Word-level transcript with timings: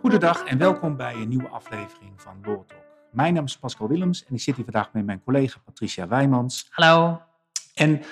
Goedendag 0.00 0.44
en 0.44 0.58
welkom 0.58 0.96
bij 0.96 1.14
een 1.14 1.28
nieuwe 1.28 1.48
aflevering 1.48 2.12
van 2.20 2.38
Law 2.42 2.62
Talk. 2.66 2.84
Mijn 3.12 3.34
naam 3.34 3.44
is 3.44 3.58
Pascal 3.58 3.88
Willems 3.88 4.24
en 4.24 4.34
ik 4.34 4.40
zit 4.40 4.56
hier 4.56 4.64
vandaag 4.64 4.92
met 4.92 5.04
mijn 5.04 5.22
collega 5.22 5.58
Patricia 5.64 6.08
Wijmans. 6.08 6.66
Hallo. 6.70 7.20
En 7.74 8.02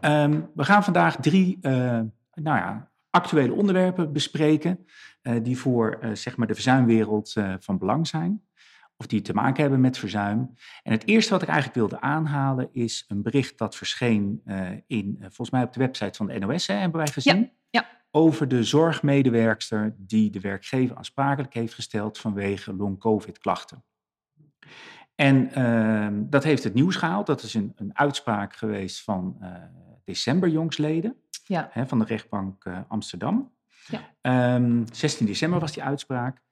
ehm, 0.00 0.40
we 0.54 0.64
gaan 0.64 0.84
vandaag 0.84 1.16
drie 1.16 1.58
uh, 1.62 1.72
nou 2.34 2.56
ja, 2.56 2.90
actuele 3.10 3.52
onderwerpen 3.52 4.12
bespreken 4.12 4.86
uh, 5.22 5.42
die 5.42 5.58
voor 5.58 5.98
uh, 6.02 6.14
zeg 6.14 6.36
maar 6.36 6.46
de 6.46 6.54
verzuimwereld 6.54 7.34
van 7.58 7.78
belang 7.78 8.06
zijn. 8.06 8.42
Of 9.00 9.06
die 9.06 9.20
te 9.20 9.32
maken 9.32 9.60
hebben 9.60 9.80
met 9.80 9.98
verzuim. 9.98 10.54
En 10.82 10.92
het 10.92 11.06
eerste 11.06 11.32
wat 11.32 11.42
ik 11.42 11.48
eigenlijk 11.48 11.78
wilde 11.78 12.00
aanhalen 12.00 12.68
is 12.72 13.04
een 13.08 13.22
bericht 13.22 13.58
dat 13.58 13.76
verscheen 13.76 14.42
in, 14.86 15.16
volgens 15.20 15.50
mij 15.50 15.62
op 15.62 15.72
de 15.72 15.80
website 15.80 16.16
van 16.16 16.26
de 16.26 16.38
NOS, 16.38 16.66
hè, 16.66 16.74
hebben 16.74 17.00
wij 17.00 17.12
gezien. 17.12 17.40
Ja, 17.40 17.50
ja. 17.70 17.86
Over 18.10 18.48
de 18.48 18.64
zorgmedewerkster 18.64 19.94
die 19.98 20.30
de 20.30 20.40
werkgever 20.40 20.96
aansprakelijk 20.96 21.54
heeft 21.54 21.74
gesteld 21.74 22.18
vanwege 22.18 22.74
long-covid-klachten. 22.74 23.84
En 25.14 25.58
uh, 25.58 26.08
dat 26.30 26.44
heeft 26.44 26.64
het 26.64 26.74
nieuws 26.74 26.96
gehaald. 26.96 27.26
Dat 27.26 27.42
is 27.42 27.54
een, 27.54 27.72
een 27.76 27.98
uitspraak 27.98 28.56
geweest 28.56 29.02
van 29.02 29.36
uh, 29.40 29.52
december 30.04 30.48
jongsleden 30.48 31.16
ja. 31.44 31.68
hè, 31.72 31.86
van 31.86 31.98
de 31.98 32.04
rechtbank 32.04 32.64
Amsterdam. 32.88 33.52
Ja. 33.86 34.54
Um, 34.54 34.84
16 34.92 35.26
december 35.26 35.60
was 35.60 35.72
die 35.72 35.82
uitspraak. 35.82 36.42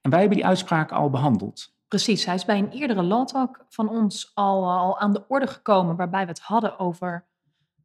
En 0.00 0.10
wij 0.10 0.20
hebben 0.20 0.38
die 0.38 0.46
uitspraak 0.46 0.92
al 0.92 1.10
behandeld. 1.10 1.74
Precies, 1.92 2.24
hij 2.24 2.34
is 2.34 2.44
bij 2.44 2.58
een 2.58 2.70
eerdere 2.70 3.02
law 3.02 3.26
talk 3.26 3.64
van 3.68 3.88
ons 3.88 4.30
al, 4.34 4.70
al 4.70 4.98
aan 4.98 5.12
de 5.12 5.24
orde 5.28 5.46
gekomen, 5.46 5.96
waarbij 5.96 6.22
we 6.22 6.28
het 6.28 6.40
hadden 6.40 6.78
over, 6.78 7.26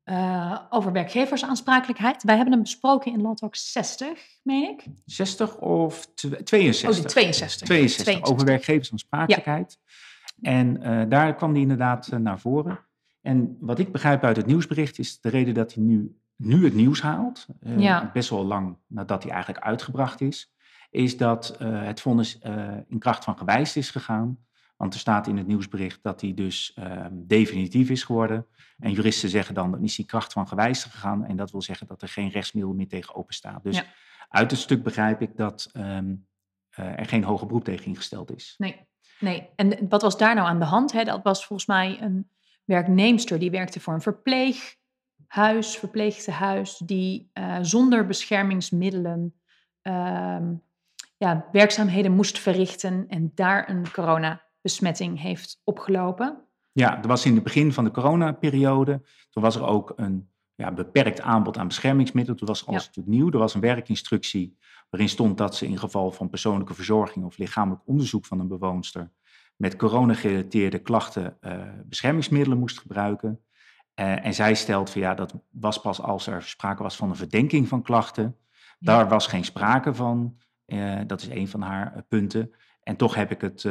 uh, 0.05 0.59
over 0.70 0.91
werkgeversaansprakelijkheid. 0.91 2.23
Wij 2.23 2.35
hebben 2.35 2.53
hem 2.53 2.61
besproken 2.61 3.11
in 3.11 3.21
law 3.21 3.35
talk 3.35 3.55
60, 3.55 4.07
meen 4.43 4.70
ik. 4.70 4.85
60 5.05 5.57
of 5.57 6.08
62? 6.44 6.89
Oh, 6.89 6.95
de 6.95 7.09
62. 7.09 7.11
62, 7.11 7.67
62. 7.67 8.31
over 8.31 8.45
werkgeversaansprakelijkheid. 8.45 9.80
Ja. 10.36 10.52
En 10.52 10.83
uh, 10.83 11.09
daar 11.09 11.36
kwam 11.36 11.53
die 11.53 11.61
inderdaad 11.61 12.11
uh, 12.14 12.19
naar 12.19 12.39
voren. 12.39 12.80
En 13.21 13.58
wat 13.59 13.80
ik 13.80 13.92
begrijp 13.92 14.23
uit 14.23 14.38
het 14.38 14.45
nieuwsbericht 14.45 14.99
is 14.99 15.19
de 15.21 15.30
reden 15.30 15.53
dat 15.53 15.73
hij 15.73 15.83
nu, 15.83 16.17
nu 16.36 16.64
het 16.64 16.73
nieuws 16.73 17.02
haalt, 17.02 17.45
ja. 17.77 18.09
best 18.14 18.30
wel 18.30 18.45
lang 18.45 18.77
nadat 18.88 19.23
hij 19.23 19.31
eigenlijk 19.31 19.66
uitgebracht 19.66 20.21
is, 20.21 20.52
is 20.89 21.17
dat 21.17 21.55
het 21.59 22.02
vonnis 22.02 22.39
in 22.88 22.99
kracht 22.99 23.23
van 23.23 23.38
gewijs 23.38 23.75
is 23.75 23.89
gegaan. 23.89 24.45
Want 24.77 24.93
er 24.93 24.99
staat 24.99 25.27
in 25.27 25.38
het 25.38 25.47
nieuwsbericht 25.47 26.03
dat 26.03 26.21
hij 26.21 26.33
dus 26.33 26.73
ehm, 26.75 27.13
definitief 27.13 27.89
is 27.89 28.03
geworden. 28.03 28.47
En 28.80 28.91
juristen 28.91 29.30
zeggen 29.30 29.55
dan, 29.55 29.71
dan 29.71 29.83
is 29.83 29.97
hij 29.97 30.05
kracht 30.05 30.33
van 30.33 30.47
gewijs 30.47 30.83
gegaan. 30.83 31.25
En 31.25 31.35
dat 31.35 31.52
wil 31.52 31.61
zeggen 31.61 31.88
dat 31.88 32.02
er 32.02 32.08
geen 32.08 32.30
rechtsmiddel 32.30 32.73
meer 32.73 32.88
tegen 32.88 33.15
open 33.15 33.33
staat. 33.33 33.63
Dus 33.63 33.77
ja. 33.77 33.85
uit 34.30 34.52
het 34.52 34.59
stuk 34.59 34.83
begrijp 34.83 35.21
ik 35.21 35.38
dat 35.38 35.71
um, 35.73 36.27
er 36.69 37.05
geen 37.05 37.23
hoger 37.23 37.47
beroep 37.47 37.63
tegen 37.63 37.85
ingesteld 37.85 38.35
is. 38.35 38.55
Nee. 38.58 38.85
Nee, 39.19 39.49
en 39.55 39.89
wat 39.89 40.02
was 40.02 40.17
daar 40.17 40.35
nou 40.35 40.47
aan 40.47 40.59
de 40.59 40.65
hand? 40.65 40.91
Hè? 40.91 41.03
Dat 41.03 41.23
was 41.23 41.45
volgens 41.45 41.67
mij 41.67 42.02
een 42.02 42.30
werknemster 42.63 43.39
die 43.39 43.52
werkte 43.52 43.80
voor 43.80 43.93
een 43.93 44.02
verpleeghuis, 44.02 45.77
verpleegtehuis, 45.77 46.77
die 46.77 47.31
zonder 47.61 48.05
beschermingsmiddelen 48.05 49.33
uh, 49.83 50.38
ja, 51.18 51.48
werkzaamheden 51.52 52.12
moest 52.12 52.40
verrichten 52.40 53.06
en 53.08 53.32
daar 53.36 53.70
een 53.70 53.92
coronabesmetting 53.92 55.22
heeft 55.22 55.62
opgelopen. 55.64 56.42
Ja, 56.72 57.02
er 57.02 57.08
was 57.08 57.26
in 57.26 57.36
het 57.36 57.44
begin 57.44 57.73
van 57.73 57.84
de 57.84 57.92
coronaperiode, 57.92 59.02
toen 59.30 59.44
was 59.44 59.56
er 59.56 59.66
ook 59.66 59.94
een 59.95 60.30
ja, 60.58 60.72
beperkt 60.72 61.22
aanbod 61.22 61.58
aan 61.58 61.68
beschermingsmiddelen. 61.68 62.40
Toen 62.40 62.48
was 62.48 62.66
alles 62.66 62.82
ja. 62.82 62.88
natuurlijk 62.88 63.16
nieuw. 63.16 63.32
Er 63.32 63.38
was 63.38 63.54
een 63.54 63.62
werkinstructie 63.62 64.58
waarin 64.90 65.10
stond 65.10 65.38
dat 65.38 65.56
ze 65.56 65.66
in 65.66 65.78
geval 65.78 66.12
van 66.12 66.30
persoonlijke 66.30 66.73
verzorging 66.73 67.26
of 67.26 67.38
lichamelijk 67.38 67.82
onderzoek 67.86 68.26
van 68.26 68.40
een 68.40 68.48
bewoonster 68.48 69.12
met 69.56 69.76
corona-gerelateerde 69.76 70.80
klachten 70.80 71.38
uh, 71.42 71.64
beschermingsmiddelen 71.86 72.60
moest 72.60 72.80
gebruiken. 72.80 73.39
Uh, 73.95 74.26
en 74.26 74.33
zij 74.33 74.56
stelt 74.56 74.89
van 74.89 75.02
ja, 75.02 75.14
dat 75.14 75.33
was 75.52 75.82
pas 75.82 76.02
als 76.02 76.27
er 76.27 76.44
sprake 76.44 76.83
was 76.83 76.95
van 76.95 77.10
een 77.10 77.16
verdenking 77.16 77.67
van 77.67 77.82
klachten. 77.82 78.38
Ja. 78.80 78.95
Daar 78.95 79.10
was 79.10 79.27
geen 79.27 79.45
sprake 79.45 79.94
van. 79.94 80.38
Uh, 80.67 81.00
dat 81.08 81.22
is 81.22 81.28
een 81.28 81.48
van 81.48 81.61
haar 81.61 82.04
punten. 82.08 82.54
En 82.83 82.95
toch 82.95 83.16
heb 83.16 83.32
ik 83.32 83.42
het 83.42 83.67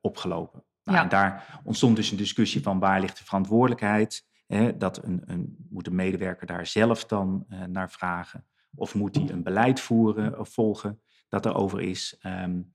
opgelopen. 0.00 0.64
Nou, 0.84 0.96
Ja. 0.96 1.02
En 1.02 1.08
daar 1.08 1.60
ontstond 1.64 1.96
dus 1.96 2.10
een 2.10 2.16
discussie 2.16 2.62
van 2.62 2.78
waar 2.78 3.00
ligt 3.00 3.18
de 3.18 3.24
verantwoordelijkheid. 3.24 4.26
Hè, 4.46 4.76
dat 4.76 5.04
een, 5.04 5.22
een, 5.24 5.66
moet 5.70 5.86
een 5.86 5.94
medewerker 5.94 6.46
daar 6.46 6.66
zelf 6.66 7.04
dan 7.04 7.46
naar 7.66 7.90
vragen? 7.90 8.46
Of 8.74 8.94
moet 8.94 9.14
hij 9.14 9.28
een 9.28 9.42
beleid 9.42 9.80
voeren 9.80 10.38
of 10.38 10.48
volgen 10.48 11.00
dat 11.28 11.46
er 11.46 11.54
over 11.54 11.80
is? 11.80 12.18
Um, 12.22 12.74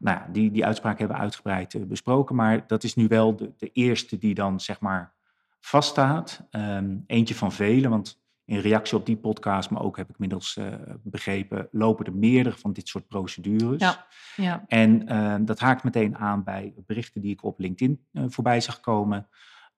nou 0.00 0.18
ja, 0.18 0.28
die, 0.32 0.50
die 0.50 0.64
uitspraak 0.64 0.98
hebben 0.98 1.16
we 1.16 1.22
uitgebreid 1.22 1.88
besproken, 1.88 2.36
maar 2.36 2.66
dat 2.66 2.84
is 2.84 2.94
nu 2.94 3.08
wel 3.08 3.36
de, 3.36 3.52
de, 3.56 3.70
eerste 3.72 4.18
die 4.18 4.34
dan 4.34 4.60
zeg 4.60 4.80
maar 4.80 5.14
vaststaat. 5.60 6.46
Um, 6.50 7.04
eentje 7.06 7.34
van 7.34 7.52
vele, 7.52 7.88
want 7.88 8.19
in 8.50 8.58
reactie 8.58 8.98
op 8.98 9.06
die 9.06 9.16
podcast, 9.16 9.70
maar 9.70 9.82
ook 9.82 9.96
heb 9.96 10.08
ik 10.08 10.14
inmiddels 10.14 10.56
uh, 10.56 10.66
begrepen, 11.02 11.68
lopen 11.70 12.06
er 12.06 12.14
meerdere 12.14 12.56
van 12.56 12.72
dit 12.72 12.88
soort 12.88 13.08
procedures. 13.08 13.80
Ja, 13.80 14.06
ja. 14.36 14.64
En 14.66 15.12
uh, 15.12 15.36
dat 15.40 15.58
haakt 15.58 15.84
meteen 15.84 16.16
aan 16.16 16.44
bij 16.44 16.74
berichten 16.86 17.20
die 17.20 17.32
ik 17.32 17.44
op 17.44 17.58
LinkedIn 17.58 18.06
uh, 18.12 18.24
voorbij 18.28 18.60
zag 18.60 18.80
komen. 18.80 19.28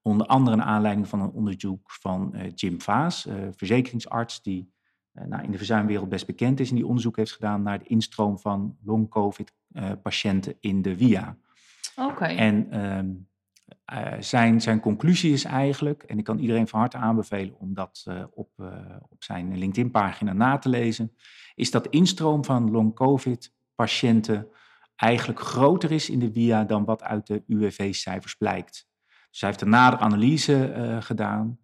Onder 0.03 0.27
andere 0.27 0.57
naar 0.57 0.67
aanleiding 0.67 1.09
van 1.09 1.21
een 1.21 1.31
onderzoek 1.31 1.91
van 1.91 2.35
Jim 2.55 2.81
Vaas, 2.81 3.29
verzekeringsarts, 3.57 4.43
die 4.43 4.73
nou, 5.13 5.43
in 5.43 5.51
de 5.51 5.57
verzuimwereld 5.57 6.09
best 6.09 6.27
bekend 6.27 6.61
is 6.61 6.69
en 6.71 6.77
die 6.77 6.87
onderzoek 6.87 7.17
heeft 7.17 7.33
gedaan 7.33 7.63
naar 7.63 7.79
de 7.79 7.85
instroom 7.85 8.39
van 8.39 8.77
long-covid-patiënten 8.85 10.57
in 10.61 10.83
de 10.83 10.97
VIA. 10.97 11.37
Oké. 11.97 12.11
Okay. 12.11 12.37
En 12.37 12.85
um, 12.97 13.29
uh, 13.93 14.13
zijn, 14.19 14.61
zijn 14.61 14.81
conclusie 14.81 15.33
is 15.33 15.45
eigenlijk, 15.45 16.03
en 16.03 16.19
ik 16.19 16.25
kan 16.25 16.39
iedereen 16.39 16.69
van 16.69 16.81
harte 16.81 16.97
aanbevelen 16.97 17.59
om 17.59 17.75
dat 17.75 18.05
uh, 18.09 18.25
op, 18.35 18.51
uh, 18.57 18.67
op 19.09 19.25
zijn 19.25 19.59
LinkedIn-pagina 19.59 20.33
na 20.33 20.59
te 20.59 20.69
lezen, 20.69 21.17
is 21.55 21.71
dat 21.71 21.85
de 21.85 21.91
instroom 21.91 22.45
van 22.45 22.71
long-covid-patiënten 22.71 24.49
eigenlijk 24.97 25.41
groter 25.41 25.91
is 25.91 26.11
in 26.11 26.19
de 26.19 26.33
VIA 26.33 26.65
dan 26.65 26.85
wat 26.85 27.03
uit 27.03 27.27
de 27.27 27.43
UWV-cijfers 27.47 28.35
blijkt. 28.35 28.89
Dus 29.31 29.41
hij 29.41 29.49
heeft 29.49 29.63
een 29.63 29.69
nadere 29.69 30.03
analyse 30.03 30.97
gedaan, 31.01 31.59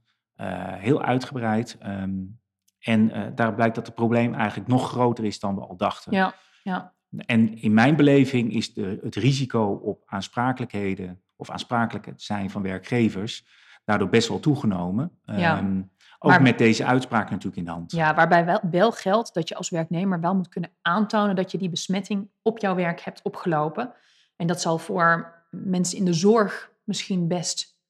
heel 0.78 1.02
uitgebreid. 1.02 1.78
Um, 1.86 2.40
en 2.78 3.32
daar 3.34 3.54
blijkt 3.54 3.74
dat 3.74 3.86
het 3.86 3.94
probleem 3.94 4.34
eigenlijk 4.34 4.68
nog 4.68 4.88
groter 4.88 5.24
is 5.24 5.40
dan 5.40 5.54
we 5.54 5.60
al 5.60 5.76
dachten. 5.76 6.12
Ja, 6.12 6.34
ja. 6.62 6.94
En 7.10 7.58
in 7.58 7.74
mijn 7.74 7.96
beleving 7.96 8.52
is 8.52 8.74
de, 8.74 8.98
het 9.02 9.14
risico 9.14 9.64
op 9.72 10.02
aansprakelijkheden 10.06 11.22
of 11.38 11.50
aansprakelijk 11.50 12.12
zijn 12.16 12.50
van 12.50 12.62
werkgevers 12.62 13.46
daardoor 13.84 14.08
best 14.08 14.28
wel 14.28 14.40
toegenomen. 14.40 15.18
Ja. 15.24 15.58
Um, 15.58 15.90
ook 16.18 16.30
Maar- 16.30 16.42
met 16.42 16.58
deze 16.58 16.84
uitspraak 16.84 17.30
natuurlijk 17.30 17.56
in 17.56 17.64
de 17.64 17.70
hand. 17.70 17.92
Ja, 17.92 18.14
waarbij 18.14 18.44
wel, 18.44 18.60
wel 18.70 18.92
geldt 18.92 19.34
dat 19.34 19.48
je 19.48 19.54
als 19.54 19.70
werknemer 19.70 20.20
wel 20.20 20.34
moet 20.34 20.48
kunnen 20.48 20.70
aantonen 20.82 21.36
dat 21.36 21.50
je 21.50 21.58
die 21.58 21.68
besmetting 21.70 22.30
op 22.42 22.58
jouw 22.58 22.74
werk 22.74 23.00
hebt 23.00 23.22
opgelopen. 23.22 23.92
En 24.36 24.46
dat 24.46 24.60
zal 24.60 24.78
voor 24.78 25.34
mensen 25.50 25.98
in 25.98 26.04
de 26.04 26.12
zorg 26.12 26.72
misschien 26.84 27.28
best, 27.28 27.80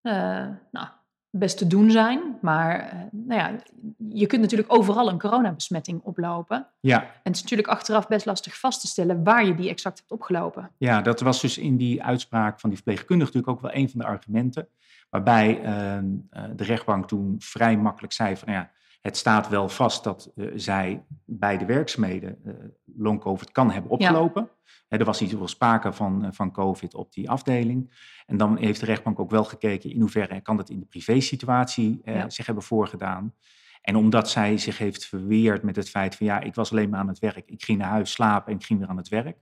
eh, 0.00 0.46
nou, 0.70 0.88
best 1.34 1.58
te 1.58 1.66
doen 1.66 1.90
zijn. 1.90 2.38
Maar 2.40 2.80
eh, 2.80 2.98
nou 3.10 3.40
ja, 3.40 3.56
je 4.08 4.26
kunt 4.26 4.40
natuurlijk 4.40 4.72
overal 4.72 5.08
een 5.08 5.18
coronabesmetting 5.18 6.00
oplopen. 6.02 6.66
Ja, 6.80 7.00
En 7.02 7.08
het 7.22 7.34
is 7.34 7.42
natuurlijk 7.42 7.68
achteraf 7.68 8.08
best 8.08 8.26
lastig 8.26 8.58
vast 8.58 8.80
te 8.80 8.86
stellen 8.86 9.24
waar 9.24 9.46
je 9.46 9.54
die 9.54 9.68
exact 9.68 9.98
hebt 9.98 10.10
opgelopen. 10.10 10.70
ja, 10.78 11.02
dat 11.02 11.20
was 11.20 11.40
dus 11.40 11.58
in 11.58 11.76
die 11.76 12.02
uitspraak 12.02 12.60
van 12.60 12.70
die 12.70 12.78
verpleegkundige 12.78 13.32
natuurlijk 13.32 13.52
ook 13.52 13.72
wel 13.72 13.82
een 13.82 13.90
van 13.90 14.00
de 14.00 14.06
argumenten. 14.06 14.68
Waarbij 15.10 15.62
ehm, 15.62 16.04
eh, 16.30 16.44
de 16.56 16.64
rechtbank 16.64 17.08
toen 17.08 17.36
vrij 17.38 17.76
makkelijk 17.76 18.12
zei 18.12 18.36
van 18.36 18.48
nou 18.48 18.60
ja, 18.60 18.70
het 19.02 19.16
staat 19.16 19.48
wel 19.48 19.68
vast 19.68 20.04
dat 20.04 20.32
eh, 20.36 20.46
zij 20.54 21.04
bij 21.24 21.58
de 21.58 21.64
werkzaamheden 21.64 22.38
eh 22.44 22.52
long-covid 22.96 23.52
kan 23.52 23.70
hebben 23.70 23.90
opgelopen. 23.90 24.50
Hè, 24.88 24.98
er 24.98 25.04
was 25.04 25.20
niet 25.20 25.30
zoveel 25.30 25.48
sprake 25.48 25.92
van, 25.92 26.24
eh, 26.24 26.32
van 26.32 26.52
covid 26.52 26.94
op 26.94 27.12
die 27.12 27.30
afdeling. 27.30 27.90
En 28.26 28.36
dan 28.36 28.56
heeft 28.58 28.80
de 28.80 28.86
rechtbank 28.86 29.18
ook 29.18 29.30
wel 29.30 29.44
gekeken 29.44 29.90
in 29.90 30.00
hoeverre 30.00 30.40
kan 30.40 30.58
het 30.58 30.70
in 30.70 30.78
de 30.80 30.86
privésituatie 30.86 32.00
Ja. 32.04 32.30
zich 32.30 32.46
hebben 32.46 32.64
voorgedaan. 32.64 33.34
En 33.82 33.96
omdat 33.96 34.30
zij 34.30 34.58
zich 34.58 34.78
heeft 34.78 35.06
verweerd 35.06 35.62
met 35.62 35.76
het 35.76 35.90
feit 35.90 36.16
van 36.16 36.26
ja, 36.26 36.40
ik 36.40 36.54
was 36.54 36.70
alleen 36.72 36.88
maar 36.90 37.00
aan 37.00 37.08
het 37.08 37.18
werk. 37.18 37.50
Ik 37.50 37.64
ging 37.64 37.78
naar 37.78 37.88
huis 37.90 38.10
slapen 38.12 38.52
en 38.52 38.58
ik 38.58 38.64
ging 38.64 38.78
weer 38.78 38.88
aan 38.88 38.96
het 38.96 39.08
werk. 39.08 39.36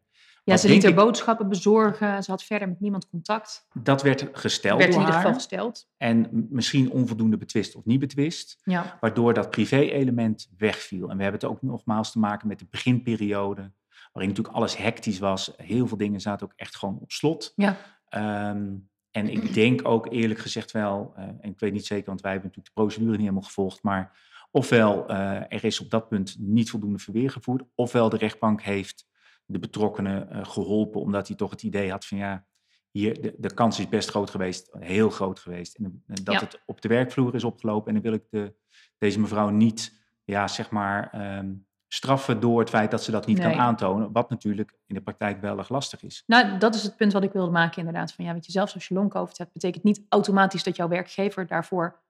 Ja, 0.50 0.56
ze 0.56 0.68
liet 0.68 0.82
haar 0.82 0.90
ik- 0.90 0.96
boodschappen 0.96 1.48
bezorgen. 1.48 2.22
Ze 2.22 2.30
had 2.30 2.42
verder 2.42 2.68
met 2.68 2.80
niemand 2.80 3.08
contact. 3.08 3.66
Dat 3.82 4.02
werd 4.02 4.28
gesteld 4.32 4.78
werd 4.78 4.92
in 4.92 4.98
ieder 4.98 5.14
geval 5.14 5.30
haar. 5.30 5.40
gesteld. 5.40 5.88
En 5.96 6.46
misschien 6.50 6.90
onvoldoende 6.90 7.36
betwist 7.36 7.74
of 7.76 7.84
niet 7.84 8.00
betwist. 8.00 8.60
Ja, 8.64 8.96
Waardoor 9.00 9.34
dat 9.34 9.50
privé-element 9.50 10.50
wegviel. 10.56 11.10
En 11.10 11.16
we 11.16 11.22
hebben 11.22 11.40
het 11.40 11.50
ook 11.50 11.62
nogmaals 11.62 12.12
te 12.12 12.18
maken 12.18 12.48
met 12.48 12.58
de 12.58 12.66
beginperiode. 12.70 13.72
Waarin 14.12 14.30
natuurlijk 14.30 14.56
alles 14.56 14.76
hectisch 14.76 15.18
was. 15.18 15.52
Heel 15.56 15.86
veel 15.86 15.96
dingen 15.96 16.20
zaten 16.20 16.46
ook 16.46 16.52
echt 16.56 16.76
gewoon 16.76 16.98
op 17.00 17.10
slot. 17.12 17.52
ja, 17.56 17.76
Ehm, 18.08 18.68
en 19.10 19.28
ik 19.28 19.54
denk 19.54 19.88
ook 19.88 20.12
eerlijk 20.12 20.40
gezegd 20.40 20.70
wel, 20.72 21.12
eh, 21.16 21.24
en 21.24 21.50
ik 21.50 21.60
weet 21.60 21.72
niet 21.72 21.86
zeker, 21.86 22.06
want 22.06 22.20
wij 22.20 22.30
hebben 22.32 22.48
natuurlijk 22.48 22.74
de 22.76 22.82
procedure 22.82 23.10
niet 23.12 23.20
helemaal 23.20 23.42
gevolgd, 23.42 23.82
maar 23.82 24.28
Ofwel 24.52 25.08
er 25.08 25.64
is 25.64 25.80
op 25.80 25.90
dat 25.90 26.08
punt 26.08 26.36
niet 26.38 26.70
voldoende 26.70 26.98
verweer 26.98 27.30
gevoerd, 27.30 27.62
ofwel 27.74 28.08
de 28.08 28.16
rechtbank 28.16 28.62
heeft 28.62 29.06
de 29.52 29.58
betrokkenen 29.58 30.46
geholpen 30.46 31.00
omdat 31.00 31.26
hij 31.26 31.36
toch 31.36 31.50
het 31.50 31.62
idee 31.62 31.90
had 31.90 32.06
van 32.06 32.18
ja, 32.18 32.44
hier, 32.90 33.20
de, 33.20 33.34
de 33.38 33.54
kans 33.54 33.78
is 33.78 33.88
best 33.88 34.08
groot 34.08 34.30
geweest, 34.30 34.70
heel 34.78 35.10
groot 35.10 35.38
geweest. 35.38 35.76
En, 35.76 36.02
dat 36.22 36.40
het 36.40 36.62
op 36.66 36.80
de 36.80 36.88
werkvloer 36.88 37.34
is 37.34 37.44
opgelopen. 37.44 37.88
En 37.88 37.94
dan 37.94 38.02
wil 38.02 38.12
ik 38.12 38.24
de, 38.30 38.54
deze 38.98 39.20
mevrouw 39.20 39.48
niet, 39.48 40.00
ja, 40.24 40.48
zeg 40.48 40.70
maar, 40.70 41.10
ehm, 41.12 41.52
straffen 41.88 42.40
door 42.40 42.60
het 42.60 42.68
feit 42.68 42.90
dat 42.90 43.02
ze 43.02 43.10
dat 43.10 43.26
niet 43.26 43.38
kan 43.38 43.52
aantonen. 43.52 44.12
Wat 44.12 44.30
natuurlijk 44.30 44.78
in 44.86 44.94
de 44.94 45.00
praktijk 45.00 45.40
wel 45.40 45.58
erg 45.58 45.68
lastig 45.68 46.02
is. 46.02 46.22
Nou, 46.26 46.58
dat 46.58 46.74
is 46.74 46.82
het 46.82 46.96
punt 46.96 47.12
wat 47.12 47.22
ik 47.22 47.32
wilde 47.32 47.50
maken 47.50 47.78
inderdaad. 47.78 48.12
Van 48.12 48.24
ja, 48.24 48.32
weet 48.32 48.46
je, 48.46 48.52
zelfs 48.52 48.74
als 48.74 48.88
je 48.88 48.94
long 48.94 49.12
hebt, 49.12 49.52
betekent 49.52 49.84
niet 49.84 50.02
automatisch 50.08 50.62
dat 50.62 50.76
jouw 50.76 50.88
werkgever 50.88 51.46
daarvoor 51.46 52.02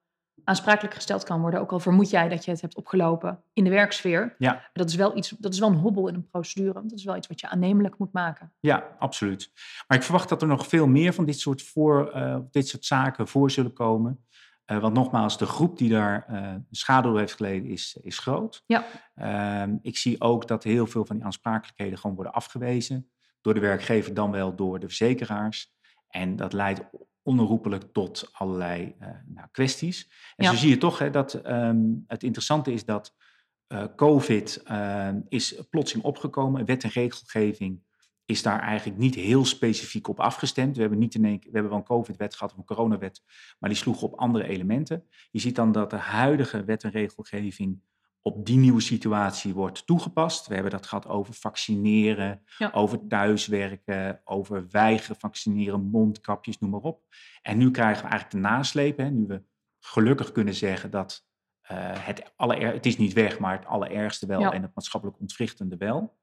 aansprakelijk 0.44 0.94
gesteld 0.94 1.24
kan 1.24 1.40
worden. 1.40 1.60
Ook 1.60 1.72
al 1.72 1.80
vermoed 1.80 2.10
jij 2.10 2.28
dat 2.28 2.44
je 2.44 2.50
het 2.50 2.60
hebt 2.60 2.76
opgelopen 2.76 3.42
in 3.52 3.64
de 3.64 3.70
werksfeer. 3.70 4.34
Ja. 4.38 4.70
Dat 4.72 4.88
is 4.88 4.94
wel 4.94 5.16
iets, 5.16 5.28
dat 5.38 5.52
is 5.52 5.58
wel 5.58 5.68
een 5.68 5.74
hobbel 5.74 6.08
in 6.08 6.14
een 6.14 6.28
procedure. 6.28 6.72
Dat 6.72 6.92
is 6.92 7.04
wel 7.04 7.16
iets 7.16 7.26
wat 7.26 7.40
je 7.40 7.48
aannemelijk 7.48 7.98
moet 7.98 8.12
maken. 8.12 8.52
Ja, 8.60 8.96
absoluut. 8.98 9.50
Maar 9.86 9.98
ik 9.98 10.04
verwacht 10.04 10.28
dat 10.28 10.42
er 10.42 10.48
nog 10.48 10.66
veel 10.66 10.86
meer 10.86 11.12
van 11.12 11.24
dit 11.24 11.38
soort, 11.38 11.62
voor, 11.62 12.12
uh, 12.16 12.38
dit 12.50 12.68
soort 12.68 12.84
zaken 12.84 13.28
voor 13.28 13.50
zullen 13.50 13.72
komen. 13.72 14.24
Uh, 14.66 14.78
want 14.78 14.94
nogmaals, 14.94 15.38
de 15.38 15.46
groep 15.46 15.78
die 15.78 15.90
daar 15.90 16.26
uh, 16.30 16.54
schade 16.70 17.18
heeft 17.18 17.34
geleden 17.34 17.70
is, 17.70 17.98
is 18.02 18.18
groot. 18.18 18.62
Ja. 18.66 18.84
Ehm, 19.14 19.76
ik 19.82 19.96
zie 19.96 20.20
ook 20.20 20.48
dat 20.48 20.64
heel 20.64 20.86
veel 20.86 21.04
van 21.04 21.16
die 21.16 21.24
aansprakelijkheden 21.24 21.98
gewoon 21.98 22.16
worden 22.16 22.32
afgewezen. 22.32 23.10
Door 23.40 23.54
de 23.54 23.60
werkgever, 23.60 24.14
dan 24.14 24.30
wel 24.30 24.56
door 24.56 24.78
de 24.78 24.86
verzekeraars. 24.86 25.74
En 26.08 26.36
dat 26.36 26.52
leidt 26.52 26.82
onherroepelijk 27.22 27.92
tot 27.92 28.28
allerlei 28.32 28.94
uh, 29.00 29.08
nou, 29.26 29.48
kwesties. 29.50 30.10
En 30.36 30.44
zo 30.44 30.54
zie 30.54 30.68
je 30.68 30.76
toch 30.76 30.98
hè, 30.98 31.10
dat 31.10 31.46
um, 31.46 32.04
het 32.06 32.22
interessante 32.22 32.72
is 32.72 32.84
dat 32.84 33.14
uh, 33.68 33.84
COVID 33.96 34.62
uh, 34.70 35.08
is 35.28 35.62
plotseling 35.70 36.06
opgekomen. 36.06 36.64
Wet 36.64 36.84
en 36.84 36.90
regelgeving 36.90 37.82
is 38.24 38.42
daar 38.42 38.60
eigenlijk 38.60 38.98
niet 38.98 39.14
heel 39.14 39.44
specifiek 39.44 40.08
op 40.08 40.20
afgestemd. 40.20 40.74
We 40.74 40.80
hebben, 40.80 40.98
niet 40.98 41.14
in 41.14 41.24
één, 41.24 41.38
we 41.40 41.50
hebben 41.52 41.70
wel 41.70 41.78
een 41.78 41.84
COVID-wet 41.84 42.34
gehad 42.34 42.52
of 42.52 42.58
een 42.58 42.64
coronawet, 42.64 43.22
maar 43.58 43.70
die 43.70 43.78
sloeg 43.78 44.02
op 44.02 44.14
andere 44.14 44.44
elementen. 44.44 45.08
Je 45.30 45.40
ziet 45.40 45.56
dan 45.56 45.72
dat 45.72 45.90
de 45.90 45.96
huidige 45.96 46.64
wet 46.64 46.84
en 46.84 46.90
regelgeving 46.90 47.80
op 48.22 48.46
die 48.46 48.58
nieuwe 48.58 48.80
situatie 48.80 49.54
wordt 49.54 49.86
toegepast. 49.86 50.46
We 50.46 50.54
hebben 50.54 50.72
dat 50.72 50.86
gehad 50.86 51.06
over 51.06 51.34
vaccineren, 51.34 52.42
over 52.72 53.06
thuiswerken, 53.06 54.20
over 54.24 54.66
weigeren 54.70 55.16
vaccineren, 55.16 55.82
mondkapjes, 55.82 56.58
noem 56.58 56.70
maar 56.70 56.80
op. 56.80 57.04
En 57.42 57.58
nu 57.58 57.70
krijgen 57.70 58.02
we 58.02 58.08
eigenlijk 58.08 58.42
de 58.42 58.48
naslepen, 58.48 59.14
nu 59.14 59.26
we 59.26 59.42
gelukkig 59.78 60.32
kunnen 60.32 60.54
zeggen 60.54 60.90
dat 60.90 61.26
uh, 61.70 61.78
het, 62.06 62.32
aller, 62.36 62.72
het 62.72 62.86
is 62.86 62.96
niet 62.96 63.12
weg, 63.12 63.38
maar 63.38 63.52
het 63.52 63.66
allerergste 63.66 64.26
wel 64.26 64.52
en 64.52 64.62
het 64.62 64.74
maatschappelijk 64.74 65.20
ontwrichtende 65.20 65.76
wel. 65.76 66.18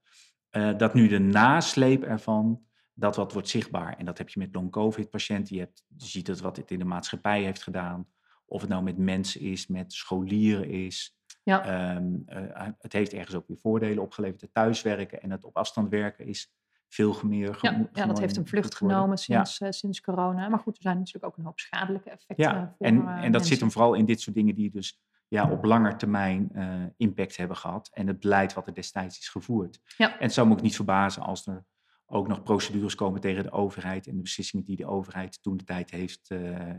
Uh, 0.52 0.78
dat 0.78 0.94
nu 0.94 1.08
de 1.08 1.20
nasleep 1.20 2.04
ervan, 2.04 2.66
dat 2.94 3.16
wat 3.16 3.34
wordt 3.34 3.50
zichtbaar. 3.50 3.98
En 3.98 4.06
dat 4.06 4.18
heb 4.18 4.30
je 4.30 4.40
met 4.40 4.56
long-covid-patiënten. 4.56 5.56
Je, 5.56 5.62
hebt, 5.62 5.86
je 5.98 6.06
ziet 6.06 6.28
het 6.28 6.40
wat 6.40 6.56
dit 6.56 6.72
in 6.72 6.80
de 6.80 6.86
maatschappij 6.86 7.44
heeft 7.44 7.64
gedaan. 7.64 8.08
Of 8.46 8.62
het 8.62 8.70
nou 8.70 8.84
met 8.84 8.98
mensen 8.98 9.42
is, 9.42 9.68
met 9.68 9.94
scholieren 9.94 10.70
is, 10.70 11.17
ja. 11.48 11.96
Um, 11.96 12.26
uh, 12.30 12.68
het 12.80 12.94
heeft 12.94 13.14
ergens 13.14 13.36
ook 13.36 13.48
weer 13.48 13.58
voordelen 13.58 14.04
opgeleverd. 14.04 14.42
Het 14.42 14.54
thuiswerken 14.54 15.22
en 15.22 15.32
het 15.32 15.44
op 15.44 15.58
afstand 15.58 15.90
werken 15.90 16.26
is 16.26 16.54
veel 16.88 17.20
meer. 17.24 17.58
Ja, 17.62 17.90
ja, 17.94 18.06
dat 18.06 18.20
heeft 18.20 18.38
een 18.38 18.48
vlucht 18.48 18.76
genomen 18.76 19.18
sinds, 19.18 19.60
uh, 19.60 19.70
sinds 19.72 20.02
corona. 20.02 20.50
Maar 20.50 20.60
goed, 20.60 20.76
er 20.76 20.82
zijn 20.82 20.98
natuurlijk 20.98 21.26
ook 21.26 21.38
een 21.38 21.44
hoop 21.44 21.60
schadelijke 21.60 22.10
effecten. 22.10 22.46
Ja, 22.46 22.76
voor, 22.78 22.88
en, 22.88 23.08
en 23.08 23.32
dat 23.32 23.46
zit 23.46 23.60
hem 23.60 23.72
vooral 23.72 23.94
in 23.94 24.06
dit 24.06 24.22
soort 24.22 24.36
dingen 24.36 24.56
die 24.56 24.72
dus 24.72 25.02
ja, 25.28 25.52
op 25.52 25.64
lange 25.64 25.96
termijn 25.96 26.52
impact 26.98 27.38
hebben 27.38 27.58
gehad. 27.58 27.90
En 27.94 28.08
het 28.08 28.20
beleid 28.20 28.54
wat 28.54 28.68
er 28.68 28.74
destijds 28.74 29.20
is 29.20 29.30
gevoerd. 29.30 29.80
Ja. 29.98 30.12
En 30.12 30.24
het 30.24 30.34
zou 30.34 30.48
me 30.48 30.54
ook 30.54 30.62
niet 30.62 30.76
verbazen 30.76 31.22
als 31.22 31.48
er 31.48 31.66
ook 32.06 32.28
nog 32.28 32.44
procedures 32.44 32.96
komen 32.96 33.22
tegen 33.22 33.44
de 33.44 33.52
overheid 33.52 34.08
en 34.08 34.16
de 34.16 34.22
beslissingen 34.22 34.66
die 34.66 34.76
de 34.76 34.88
overheid 34.88 35.44
toen 35.44 35.58
de 35.58 35.64
tijd 35.64 35.92
heeft, 35.92 36.30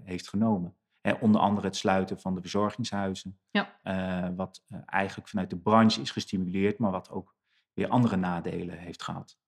heeft 0.04 0.28
genomen 0.28 0.76
onder 1.20 1.40
andere 1.40 1.66
het 1.66 1.76
sluiten 1.76 2.20
van 2.20 2.34
de 2.34 2.40
verzorgingshuizen. 2.40 3.38
Ja. 3.50 3.78
Uh, 3.84 4.28
wat 4.37 4.62
uh, 4.69 4.78
eigenlijk 4.87 5.28
vanuit 5.28 5.50
de 5.50 5.58
branche 5.58 6.00
is 6.00 6.10
gestimuleerd, 6.10 6.78
maar 6.78 6.90
wat 6.90 7.10
ook 7.10 7.34
weer 7.75 7.88
andere 7.88 8.16
nadelen 8.16 8.78
heeft 8.78 9.02
gehad. 9.02 9.38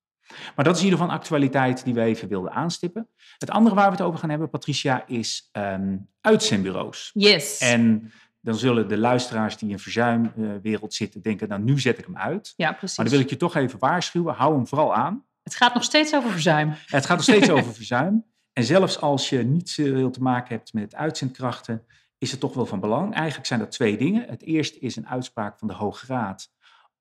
Maar 0.56 0.64
dat 0.64 0.74
is 0.74 0.80
in 0.80 0.84
ieder 0.84 0.98
geval 0.98 1.14
een 1.14 1.20
actualiteit 1.20 1.84
die 1.84 1.94
we 1.94 2.00
even 2.00 2.28
wilden 2.28 2.52
aanstippen. 2.52 3.08
Het 3.38 3.50
andere 3.50 3.74
waar 3.74 3.90
we 3.90 3.96
het 3.96 4.00
over 4.00 4.18
gaan 4.18 4.30
hebben, 4.30 4.50
Patricia, 4.50 5.06
is 5.06 5.50
um, 5.52 6.08
uitzendbureaus. 6.20 7.10
Yes. 7.14 7.58
En 7.58 8.12
dan 8.40 8.54
zullen 8.54 8.88
de 8.88 8.98
luisteraars 8.98 9.56
die 9.56 9.70
in 9.70 9.78
verzuimwereld 9.78 10.94
zitten 10.94 11.22
denken, 11.22 11.48
nou 11.48 11.62
nu 11.62 11.80
zet 11.80 11.98
ik 11.98 12.04
hem 12.04 12.16
uit. 12.16 12.52
Ja, 12.56 12.72
precies. 12.72 12.96
Maar 12.96 13.06
dan 13.06 13.14
wil 13.14 13.24
ik 13.24 13.30
je 13.30 13.36
toch 13.36 13.54
even 13.54 13.78
waarschuwen, 13.78 14.34
hou 14.34 14.54
hem 14.54 14.66
vooral 14.66 14.94
aan. 14.94 15.24
Het 15.42 15.54
gaat 15.54 15.74
nog 15.74 15.84
steeds 15.84 16.14
over 16.14 16.30
verzuim. 16.30 16.74
Het 16.86 17.06
gaat 17.06 17.16
nog 17.16 17.26
steeds 17.26 17.50
over 17.50 17.74
verzuim. 17.74 18.24
En 18.52 18.64
zelfs 18.64 19.00
als 19.00 19.28
je 19.28 19.42
niet 19.42 19.70
zoveel 19.70 20.10
te 20.10 20.22
maken 20.22 20.54
hebt 20.54 20.72
met 20.72 20.94
uitzendkrachten, 20.94 21.84
is 22.18 22.30
het 22.30 22.40
toch 22.40 22.54
wel 22.54 22.66
van 22.66 22.80
belang. 22.80 23.14
Eigenlijk 23.14 23.46
zijn 23.46 23.60
dat 23.60 23.70
twee 23.70 23.96
dingen. 23.96 24.28
Het 24.28 24.42
eerste 24.42 24.78
is 24.78 24.96
een 24.96 25.08
uitspraak 25.08 25.58
van 25.58 25.68
de 25.68 25.74
Hoge 25.74 26.06
Raad 26.06 26.52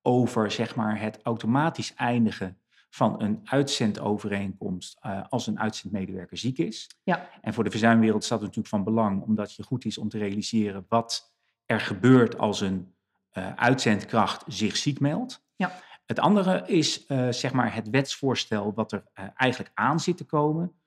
over 0.02 0.52
zeg 0.52 0.76
maar, 0.76 1.02
het 1.02 1.20
automatisch 1.24 1.94
eindigen 1.94 2.58
van 2.90 3.22
een 3.22 3.40
uitzendovereenkomst 3.44 4.98
uh, 5.06 5.22
als 5.30 5.48
een 5.48 5.60
uitzendmedewerker 5.60 6.38
ziek 6.38 6.58
is. 6.58 6.90
Ja. 7.04 7.30
En 7.42 7.54
voor 7.54 7.64
de 7.64 7.70
verzuimwereld 7.70 8.24
staat 8.24 8.42
het 8.42 8.48
natuurlijk 8.48 8.76
van 8.76 8.84
belang, 8.84 9.22
omdat 9.22 9.56
je 9.56 9.64
goed 9.64 9.86
is 9.86 9.98
om 9.98 10.10
te 10.10 10.18
realiseren 10.18 10.86
wat 10.88 11.34
er 11.66 11.80
gebeurt 11.80 12.38
als 12.38 12.62
een 12.62 12.94
uh, 13.34 13.54
uitzendkracht 13.56 14.44
zich 14.48 14.78
ziek 14.78 15.00
meldt. 15.00 15.44
Ja. 15.56 15.82
Het 16.06 16.20
andere 16.20 16.64
is 16.68 17.06
uh, 17.08 17.32
zeg 17.32 17.54
maar 17.54 17.76
het 17.76 17.90
wetsvoorstel 17.90 18.74
wat 18.74 18.92
er 18.92 19.04
eigenlijk 19.36 19.72
aan 19.74 20.00
zit 20.00 20.18
te 20.18 20.26
komen 20.26 20.79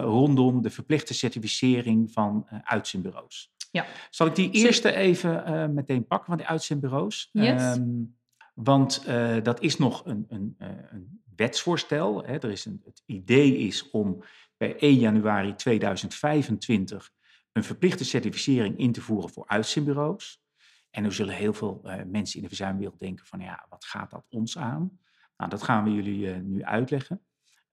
rondom 0.00 0.62
de 0.62 0.70
verplichte 0.70 1.14
certificering 1.14 2.12
van 2.12 2.46
uh, 2.52 2.58
uitzendbureaus. 2.62 3.52
Ja. 3.70 3.86
Zal 4.10 4.26
ik 4.26 4.34
die 4.34 4.50
eerste 4.50 4.94
even 4.94 5.44
uh, 5.48 5.66
meteen 5.66 6.06
pakken 6.06 6.26
van 6.26 6.36
die 6.36 6.46
uitzendbureaus? 6.46 7.28
Yes. 7.32 7.76
Um, 7.76 8.16
want 8.54 9.04
dat 9.42 9.60
is 9.60 9.78
nog 9.78 10.06
een, 10.06 10.26
een, 10.28 10.56
een 10.58 11.22
wetsvoorstel. 11.36 12.24
Hè. 12.24 12.32
Er 12.32 12.50
is 12.50 12.64
een, 12.64 12.80
het 12.84 13.02
idee 13.06 13.56
is 13.56 13.90
om 13.90 14.22
bij 14.56 14.76
1 14.76 14.94
januari 14.94 15.54
2025 15.54 17.10
een 17.52 17.64
verplichte 17.64 18.04
certificering 18.04 18.78
in 18.78 18.92
te 18.92 19.00
voeren 19.00 19.30
voor 19.30 19.46
uitzendbureaus. 19.46 20.42
En 20.90 21.04
er 21.04 21.12
zullen 21.12 21.34
heel 21.34 21.52
veel 21.52 21.80
mensen 22.06 22.36
in 22.36 22.42
de 22.42 22.48
verzuimwereld 22.48 23.00
denken 23.00 23.26
van 23.26 23.40
ja, 23.40 23.66
wat 23.68 23.84
gaat 23.84 24.10
dat 24.10 24.26
ons 24.28 24.58
aan? 24.58 24.98
Nou, 25.36 25.50
dat 25.50 25.62
gaan 25.62 25.84
we 25.84 25.90
jullie 25.90 26.28
nu 26.28 26.64
uitleggen. 26.64 27.20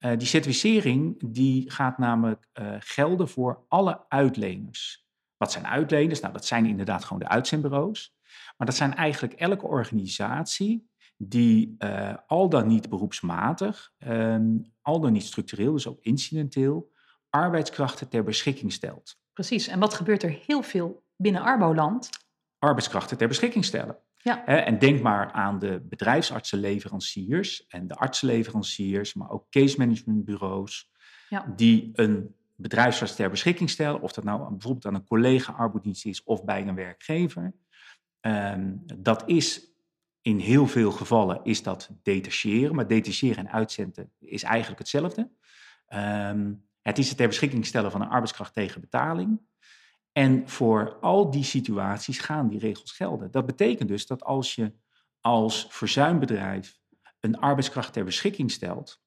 Uh, 0.05 0.17
die 0.17 0.27
certificering 0.27 1.31
die 1.31 1.71
gaat 1.71 1.97
namelijk 1.97 2.47
uh, 2.53 2.75
gelden 2.79 3.29
voor 3.29 3.65
alle 3.67 4.05
uitleners. 4.09 5.05
Wat 5.37 5.51
zijn 5.51 5.67
uitleners? 5.67 6.19
Nou, 6.19 6.33
dat 6.33 6.45
zijn 6.45 6.65
inderdaad 6.65 7.03
gewoon 7.03 7.19
de 7.19 7.27
uitzendbureaus. 7.27 8.15
Maar 8.57 8.67
dat 8.67 8.75
zijn 8.75 8.95
eigenlijk 8.95 9.33
elke 9.33 9.65
organisatie 9.65 10.89
die 11.17 11.75
uh, 11.79 12.13
al 12.27 12.49
dan 12.49 12.67
niet 12.67 12.89
beroepsmatig, 12.89 13.93
al 14.81 14.99
dan 14.99 15.11
niet 15.11 15.23
structureel, 15.23 15.73
dus 15.73 15.87
ook 15.87 16.01
incidenteel, 16.01 16.91
arbeidskrachten 17.29 18.09
ter 18.09 18.23
beschikking 18.23 18.73
stelt. 18.73 19.19
Precies. 19.33 19.67
En 19.67 19.79
wat 19.79 19.93
gebeurt 19.93 20.23
er 20.23 20.39
heel 20.45 20.61
veel 20.61 21.03
binnen 21.15 21.41
Arboland? 21.41 22.09
Arbeidskrachten 22.59 23.17
ter 23.17 23.27
beschikking 23.27 23.65
stellen. 23.65 23.97
Ja. 24.23 24.45
En 24.45 24.79
denk 24.79 25.01
maar 25.01 25.31
aan 25.31 25.59
de 25.59 25.81
bedrijfsartsenleveranciers 25.89 27.67
en 27.67 27.87
de 27.87 27.95
artsenleveranciers, 27.95 29.13
maar 29.13 29.29
ook 29.29 29.49
case 29.49 29.77
managementbureaus, 29.77 30.91
ja. 31.29 31.53
die 31.55 31.89
een 31.93 32.35
bedrijfsarts 32.55 33.15
ter 33.15 33.29
beschikking 33.29 33.69
stellen, 33.69 34.01
of 34.01 34.11
dat 34.11 34.23
nou 34.23 34.49
bijvoorbeeld 34.49 34.85
aan 34.85 34.95
een 34.95 35.05
collega 35.05 35.53
arbeidsdienst 35.53 36.05
is 36.05 36.23
of 36.23 36.43
bij 36.43 36.67
een 36.67 36.75
werkgever. 36.75 37.53
Um, 38.21 38.83
dat 38.95 39.23
is 39.25 39.71
in 40.21 40.39
heel 40.39 40.67
veel 40.67 40.91
gevallen 40.91 41.39
is 41.43 41.63
dat 41.63 41.89
detacheren, 42.03 42.75
maar 42.75 42.87
detacheren 42.87 43.37
en 43.37 43.51
uitzenden 43.51 44.11
is 44.19 44.43
eigenlijk 44.43 44.79
hetzelfde. 44.79 45.29
Um, 45.93 46.69
het 46.81 46.97
is 46.97 47.07
het 47.07 47.17
ter 47.17 47.27
beschikking 47.27 47.65
stellen 47.65 47.91
van 47.91 48.01
een 48.01 48.09
arbeidskracht 48.09 48.53
tegen 48.53 48.81
betaling. 48.81 49.41
En 50.11 50.49
voor 50.49 50.97
al 51.01 51.31
die 51.31 51.43
situaties 51.43 52.19
gaan 52.19 52.47
die 52.47 52.59
regels 52.59 52.91
gelden. 52.91 53.31
Dat 53.31 53.45
betekent 53.45 53.89
dus 53.89 54.07
dat 54.07 54.23
als 54.23 54.55
je 54.55 54.73
als 55.19 55.67
verzuimbedrijf 55.69 56.79
een 57.19 57.37
arbeidskracht 57.37 57.93
ter 57.93 58.03
beschikking 58.03 58.51
stelt 58.51 59.01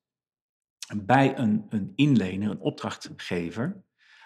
bij 0.97 1.39
een, 1.39 1.67
een 1.69 1.93
inlener, 1.95 2.51
een 2.51 2.61
opdrachtgever, 2.61 3.85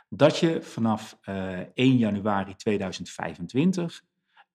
dat 0.09 0.39
je 0.39 0.63
vanaf 0.63 1.19
uh, 1.25 1.59
1 1.59 1.97
januari 1.97 2.55
2025 2.55 4.03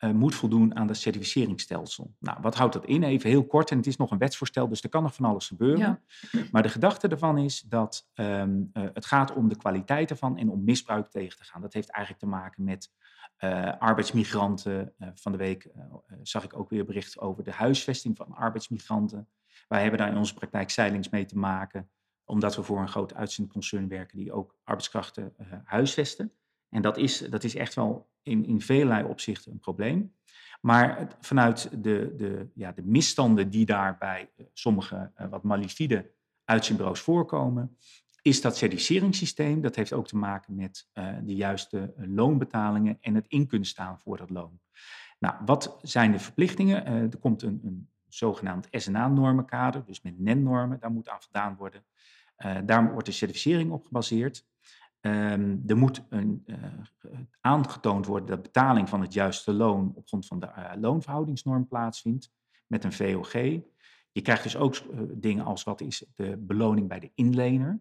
uh, 0.04 0.12
moet 0.12 0.36
voldoen 0.36 0.76
aan 0.76 0.88
dat 0.88 0.98
certificeringsstelsel. 0.98 2.16
Nou, 2.20 2.38
wat 2.42 2.56
houdt 2.56 2.74
dat 2.74 2.86
in? 2.86 3.04
Even 3.04 3.30
heel 3.30 3.46
kort, 3.46 3.72
en 3.72 3.78
het 3.78 3.88
is 3.88 3.98
nog 3.98 4.12
een 4.12 4.18
wetsvoorstel, 4.18 4.68
dus 4.68 4.84
er 4.84 4.90
kan 4.90 5.04
nog 5.04 5.16
van 5.16 5.26
alles 5.26 5.48
gebeuren. 5.48 6.02
Ja. 6.32 6.48
Maar 6.52 6.64
de 6.64 6.70
gedachte 6.70 7.08
ervan 7.08 7.38
is 7.38 7.62
dat 7.62 8.10
um, 8.16 8.70
uh, 8.74 8.84
het 8.94 9.06
gaat 9.06 9.34
om 9.34 9.50
de 9.50 9.58
kwaliteit 9.58 10.10
ervan 10.10 10.38
en 10.38 10.50
om 10.50 10.64
misbruik 10.64 11.08
tegen 11.08 11.38
te 11.38 11.44
gaan. 11.44 11.62
Dat 11.62 11.74
heeft 11.74 11.90
eigenlijk 11.92 12.26
te 12.26 12.30
maken 12.30 12.64
met 12.64 12.92
arbeidsmigranten. 13.80 14.94
van 15.16 15.32
de 15.32 15.38
week 15.38 15.72
zag 16.22 16.44
ik 16.44 16.58
ook 16.58 16.70
weer 16.70 16.86
bericht 16.86 17.20
over 17.20 17.44
de 17.44 17.52
huisvesting 17.52 18.18
van 18.18 18.34
arbeidsmigranten. 18.34 19.28
Wij 19.68 19.82
hebben 19.82 20.00
daar 20.00 20.12
in 20.12 20.18
onze 20.18 20.34
praktijk 20.34 20.70
zeilings 20.70 21.10
mee 21.10 21.26
te 21.26 21.38
maken, 21.38 21.90
omdat 22.26 22.56
we 22.56 22.64
voor 22.64 22.80
een 22.80 22.88
groot 22.88 23.14
uitzendconcern 23.14 23.88
werken 23.88 24.18
die 24.18 24.34
ook 24.34 24.56
arbeidskrachten 24.64 25.34
huisvesten. 25.64 26.32
En 26.74 26.82
dat 26.82 26.98
is, 26.98 27.18
dat 27.18 27.44
is 27.44 27.56
echt 27.56 27.74
wel 27.74 28.10
in, 28.22 28.46
in 28.46 28.62
velelei 28.62 29.04
opzichten 29.04 29.52
een 29.52 29.60
probleem. 29.60 30.14
Maar 30.62 31.16
vanuit 31.20 31.70
de, 31.72 32.14
de, 32.18 32.50
ja, 32.54 32.72
de 32.72 32.84
misstanden 32.84 33.50
die 33.50 33.66
daar 33.66 33.98
bij 33.98 34.30
eh, 34.36 34.46
sommige 34.54 35.12
uh, 35.22 35.28
wat 35.30 35.44
malifide 35.44 36.12
uitzendbureaus 36.46 37.00
voorkomen, 37.00 37.78
is 38.22 38.42
dat 38.42 38.58
certificeringssysteem. 38.58 39.62
Dat 39.62 39.76
heeft 39.76 39.94
ook 39.94 40.08
te 40.08 40.18
maken 40.18 40.56
met 40.56 40.90
uh, 40.94 41.08
de 41.24 41.36
juiste 41.36 41.94
loonbetalingen 41.98 42.98
en 43.02 43.16
het 43.16 43.28
in 43.28 43.48
kunnen 43.48 43.68
staan 43.68 44.00
voor 44.00 44.18
dat 44.18 44.30
loon. 44.30 44.60
Nou, 45.20 45.36
wat 45.46 45.80
zijn 45.82 46.12
de 46.12 46.20
verplichtingen? 46.20 46.86
er 46.86 47.18
komt 47.18 47.42
een, 47.42 47.62
een 47.64 47.90
zogenaamd 48.08 48.68
SNA-normenkader, 48.72 49.86
dus 49.86 50.02
met 50.02 50.20
NEN-normen, 50.20 50.80
daar 50.80 50.92
moet 50.92 51.10
aan 51.10 51.22
voldaan 51.22 51.56
worden. 51.56 51.86
daar 52.66 52.92
wordt 52.92 53.06
de 53.06 53.12
certificering 53.12 53.72
op 53.72 53.84
gebaseerd. 53.84 54.46
Um, 55.06 55.64
er 55.68 55.78
moet 55.78 56.04
een, 56.10 56.44
uh, 56.46 56.58
aangetoond 57.42 58.06
worden 58.06 58.28
dat 58.28 58.42
betaling 58.42 58.90
van 58.90 59.02
het 59.02 59.14
juiste 59.14 59.54
loon 59.54 59.92
op 59.96 60.08
grond 60.08 60.26
van 60.26 60.40
de 60.40 60.46
uh, 60.58 60.72
loonverhoudingsnorm 60.80 61.68
plaatsvindt 61.68 62.32
met 62.68 62.84
een 62.84 62.94
VOG. 62.94 63.32
Je 64.12 64.22
krijgt 64.22 64.44
dus 64.44 64.56
ook 64.56 64.76
uh, 64.76 65.00
dingen 65.14 65.46
als 65.46 65.64
wat 65.64 65.82
is 65.82 66.06
de 66.16 66.38
beloning 66.38 66.88
bij 66.88 67.00
de 67.00 67.12
inlener. 67.16 67.80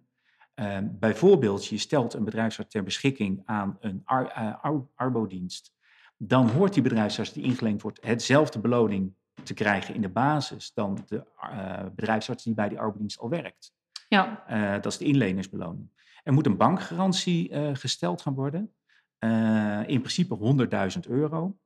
Ehm, 0.54 0.88
bijvoorbeeld, 0.90 1.66
je 1.66 1.78
stelt 1.78 2.14
een 2.14 2.24
bedrijfsarts 2.24 2.72
ter 2.72 2.82
beschikking 2.82 3.42
aan 3.44 3.76
een 3.80 4.02
ar 4.04 4.32
ar 4.60 4.86
arbodienst. 4.94 5.74
Dan 6.16 6.48
hoort 6.48 6.74
die 6.74 6.82
bedrijfsarts 6.82 7.32
die 7.32 7.44
ingeleend 7.44 7.82
wordt 7.82 8.06
hetzelfde 8.06 8.58
beloning 8.58 9.14
te 9.42 9.54
krijgen 9.54 9.94
in 9.94 10.00
de 10.00 10.08
basis 10.08 10.72
dan 10.74 10.98
de 11.06 11.24
bedrijfsarts 11.94 12.44
die 12.44 12.54
bij 12.54 12.68
die 12.68 12.80
arbodienst 12.80 13.18
al 13.18 13.28
werkt. 13.28 13.74
Ja. 14.08 14.44
dat 14.80 14.92
is 14.92 14.98
de 14.98 15.04
inlenersbeloning. 15.04 15.90
Er 16.22 16.32
moet 16.32 16.46
een 16.46 16.56
bankgarantie 16.56 17.50
uh, 17.50 17.70
gesteld 17.72 18.22
gaan 18.22 18.34
worden. 18.34 18.74
Uh, 19.18 19.88
in 19.88 20.00
principe 20.00 20.68
100.000 20.94 21.00
euro. 21.08 21.58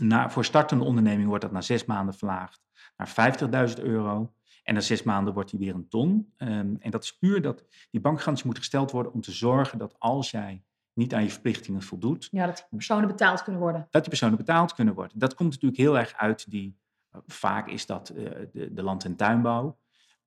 Na, 0.00 0.30
voor 0.30 0.44
startende 0.44 0.84
onderneming 0.84 1.28
wordt 1.28 1.42
dat 1.42 1.52
na 1.52 1.60
zes 1.60 1.84
maanden 1.84 2.14
verlaagd 2.14 2.62
naar 2.96 3.36
50.000 3.76 3.82
euro. 3.82 4.34
En 4.62 4.74
na 4.74 4.80
zes 4.80 5.02
maanden 5.02 5.34
wordt 5.34 5.50
die 5.50 5.58
weer 5.58 5.74
een 5.74 5.88
ton. 5.88 6.32
Um, 6.36 6.76
en 6.80 6.90
dat 6.90 7.02
is 7.02 7.18
puur 7.18 7.42
dat 7.42 7.64
die 7.90 8.00
bankgarantie 8.00 8.46
moet 8.46 8.58
gesteld 8.58 8.90
worden 8.90 9.12
om 9.12 9.20
te 9.20 9.32
zorgen 9.32 9.78
dat 9.78 9.94
als 9.98 10.30
jij 10.30 10.64
niet 10.92 11.14
aan 11.14 11.22
je 11.22 11.30
verplichtingen 11.30 11.82
voldoet. 11.82 12.28
Ja, 12.30 12.46
dat 12.46 12.56
die 12.56 12.66
personen 12.70 13.08
betaald 13.08 13.42
kunnen 13.42 13.60
worden. 13.60 13.86
Dat 13.90 14.00
die 14.00 14.10
personen 14.10 14.36
betaald 14.36 14.74
kunnen 14.74 14.94
worden. 14.94 15.18
Dat 15.18 15.34
komt 15.34 15.50
natuurlijk 15.50 15.80
heel 15.80 15.98
erg 15.98 16.14
uit 16.14 16.50
die. 16.50 16.80
Vaak 17.26 17.68
is 17.68 17.86
dat 17.86 18.12
uh, 18.14 18.30
de, 18.52 18.72
de, 18.72 18.82
land- 18.82 19.04
en 19.04 19.16
tuinbouw. 19.16 19.78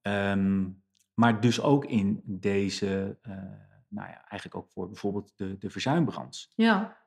Um, 0.02 0.84
maar 1.16 1.42
dus 1.42 1.62
ook 1.62 1.86
in 1.86 2.22
deze, 2.26 3.18
uh, 3.28 3.34
nou 3.88 4.10
ja, 4.10 4.28
eigenlijk 4.28 4.56
ook 4.56 4.72
voor 4.72 4.88
bijvoorbeeld 4.88 5.32
de, 5.36 5.58
de 5.58 5.70
verzuimbrand. 5.70 6.52
Ja. 6.56 6.98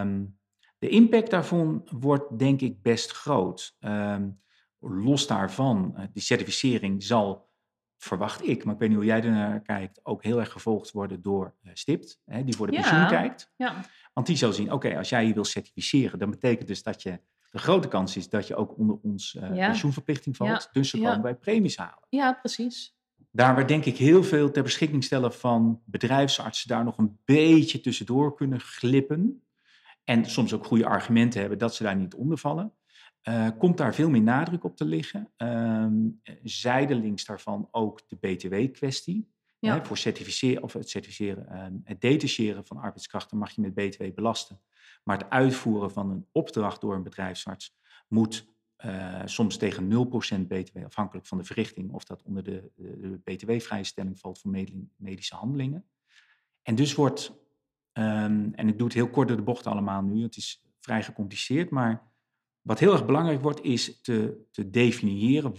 Um, 0.00 0.38
de 0.78 0.88
impact 0.88 1.30
daarvan 1.30 1.88
wordt 1.98 2.38
denk 2.38 2.60
ik 2.60 2.82
best 2.82 3.12
groot. 3.12 3.76
Um, 3.80 4.42
los 4.78 5.26
daarvan, 5.26 5.94
uh, 5.96 6.04
die 6.12 6.22
certificering 6.22 7.02
zal, 7.02 7.52
verwacht 7.96 8.46
ik, 8.46 8.64
maar 8.64 8.74
ik 8.74 8.80
weet 8.80 8.88
niet 8.88 8.98
hoe 8.98 9.06
jij 9.06 9.22
ernaar 9.22 9.60
kijkt, 9.60 10.00
ook 10.02 10.22
heel 10.22 10.40
erg 10.40 10.52
gevolgd 10.52 10.90
worden 10.90 11.22
door 11.22 11.54
uh, 11.62 11.70
STIPT, 11.74 12.20
hè, 12.24 12.44
die 12.44 12.56
voor 12.56 12.66
de 12.66 12.72
ja. 12.72 12.80
pensioen 12.80 13.06
kijkt. 13.06 13.52
Ja. 13.56 13.84
Want 14.12 14.26
die 14.26 14.36
zal 14.36 14.52
zien, 14.52 14.72
oké, 14.72 14.96
als 14.96 15.08
jij 15.08 15.26
je 15.26 15.34
wil 15.34 15.44
certificeren, 15.44 16.18
dan 16.18 16.30
betekent 16.30 16.68
dus 16.68 16.82
dat 16.82 17.02
je 17.02 17.20
de 17.50 17.58
grote 17.58 17.88
kans 17.88 18.16
is 18.16 18.28
dat 18.28 18.46
je 18.46 18.56
ook 18.56 18.78
onder 18.78 18.98
ons 19.02 19.34
uh, 19.34 19.54
ja. 19.54 19.66
pensioenverplichting 19.66 20.36
valt. 20.36 20.62
Ja. 20.62 20.68
Dus 20.72 20.90
ze 20.90 20.98
komen 20.98 21.22
bij 21.22 21.34
premies 21.34 21.76
halen. 21.76 22.06
Ja, 22.08 22.32
precies 22.32 22.96
daar 23.36 23.54
waar 23.54 23.66
denk 23.66 23.84
ik 23.84 23.96
heel 23.96 24.24
veel 24.24 24.50
ter 24.50 24.62
beschikking 24.62 25.04
stellen 25.04 25.32
van 25.32 25.82
bedrijfsartsen 25.84 26.68
daar 26.68 26.84
nog 26.84 26.98
een 26.98 27.18
beetje 27.24 27.80
tussendoor 27.80 28.34
kunnen 28.34 28.60
glippen. 28.60 29.42
En 30.04 30.24
soms 30.24 30.52
ook 30.52 30.64
goede 30.66 30.86
argumenten 30.86 31.40
hebben 31.40 31.58
dat 31.58 31.74
ze 31.74 31.82
daar 31.82 31.96
niet 31.96 32.14
onder 32.14 32.38
vallen. 32.38 32.72
Uh, 33.28 33.48
komt 33.58 33.76
daar 33.76 33.94
veel 33.94 34.10
meer 34.10 34.22
nadruk 34.22 34.64
op 34.64 34.76
te 34.76 34.84
liggen. 34.84 35.32
Uh, 35.38 35.86
zijdelings 36.42 37.24
daarvan 37.24 37.68
ook 37.70 38.08
de 38.08 38.16
BTW-kwestie. 38.16 39.32
Ja. 39.58 39.84
voor 39.84 39.98
certificeren, 39.98 40.62
of 40.62 40.72
het 40.72 40.90
certificeren, 40.90 41.46
uh, 41.50 41.64
het 41.84 42.00
detacheren 42.00 42.66
van 42.66 42.76
arbeidskrachten 42.76 43.38
mag 43.38 43.50
je 43.50 43.60
met 43.60 43.74
BTW 43.74 44.14
belasten. 44.14 44.60
Maar 45.04 45.18
het 45.18 45.30
uitvoeren 45.30 45.90
van 45.90 46.10
een 46.10 46.26
opdracht 46.32 46.80
door 46.80 46.94
een 46.94 47.02
bedrijfsarts 47.02 47.76
moet 48.08 48.53
uh, 48.86 49.22
soms 49.24 49.56
tegen 49.56 49.90
0% 49.90 50.46
BTW, 50.46 50.84
afhankelijk 50.84 51.26
van 51.26 51.38
de 51.38 51.44
verrichting, 51.44 51.92
of 51.92 52.04
dat 52.04 52.22
onder 52.22 52.44
de, 52.44 52.70
BTW-vrijstelling 53.24 54.18
valt 54.18 54.40
voor 54.40 54.50
medische 54.96 55.34
handelingen. 55.34 55.84
En 56.62 56.74
dus 56.74 56.94
wordt, 56.94 57.32
um, 57.92 58.54
en 58.54 58.68
ik 58.68 58.78
doe 58.78 58.86
het 58.86 58.96
heel 58.96 59.10
kort 59.10 59.28
door 59.28 59.36
de 59.36 59.42
bocht 59.42 59.66
allemaal 59.66 60.02
nu, 60.02 60.22
het 60.22 60.36
is 60.36 60.64
vrij 60.80 61.02
gecompliceerd, 61.02 61.70
maar 61.70 62.12
wat 62.60 62.78
heel 62.78 62.92
erg 62.92 63.06
belangrijk 63.06 63.42
wordt, 63.42 63.62
is 63.62 64.00
te, 64.00 64.46
te 64.50 64.70
definiëren 64.70 65.54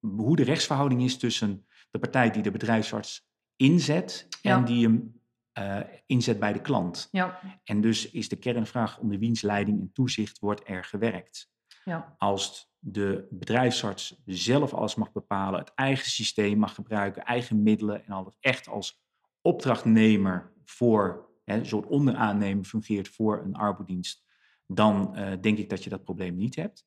hoe 0.00 0.36
de 0.36 0.44
rechtsverhouding 0.44 1.02
is 1.02 1.16
tussen 1.16 1.66
de 1.90 1.98
partij 1.98 2.30
die 2.30 2.42
de 2.42 2.50
bedrijfsarts 2.50 3.28
inzet 3.56 4.26
ja. 4.42 4.56
en 4.56 4.64
die 4.64 4.86
hem 4.86 5.20
uh, 5.58 5.80
inzet 6.06 6.38
bij 6.38 6.52
de 6.52 6.60
klant. 6.60 7.08
Ja. 7.10 7.40
En 7.64 7.80
dus 7.80 8.10
is 8.10 8.28
de 8.28 8.36
kernvraag 8.36 8.98
onder 8.98 9.18
wiens 9.18 9.42
leiding 9.42 9.80
en 9.80 9.92
toezicht 9.92 10.38
wordt 10.38 10.68
er 10.68 10.84
gewerkt. 10.84 11.50
Ja. 11.86 12.14
Als 12.18 12.72
de 12.78 13.26
bedrijfsarts 13.30 14.22
zelf 14.24 14.74
alles 14.74 14.94
mag 14.94 15.12
bepalen, 15.12 15.60
het 15.60 15.72
eigen 15.74 16.10
systeem 16.10 16.58
mag 16.58 16.74
gebruiken, 16.74 17.24
eigen 17.24 17.62
middelen 17.62 18.04
en 18.04 18.12
alles 18.12 18.34
echt 18.40 18.68
als 18.68 19.02
opdrachtnemer 19.40 20.52
voor, 20.64 21.30
hè, 21.44 21.56
een 21.56 21.66
soort 21.66 21.86
onderaannemer 21.86 22.64
fungeert 22.64 23.08
voor 23.08 23.42
een 23.44 23.54
arbodienst, 23.54 24.24
dan 24.66 25.12
uh, 25.14 25.32
denk 25.40 25.58
ik 25.58 25.68
dat 25.68 25.84
je 25.84 25.90
dat 25.90 26.04
probleem 26.04 26.36
niet 26.36 26.56
hebt. 26.56 26.86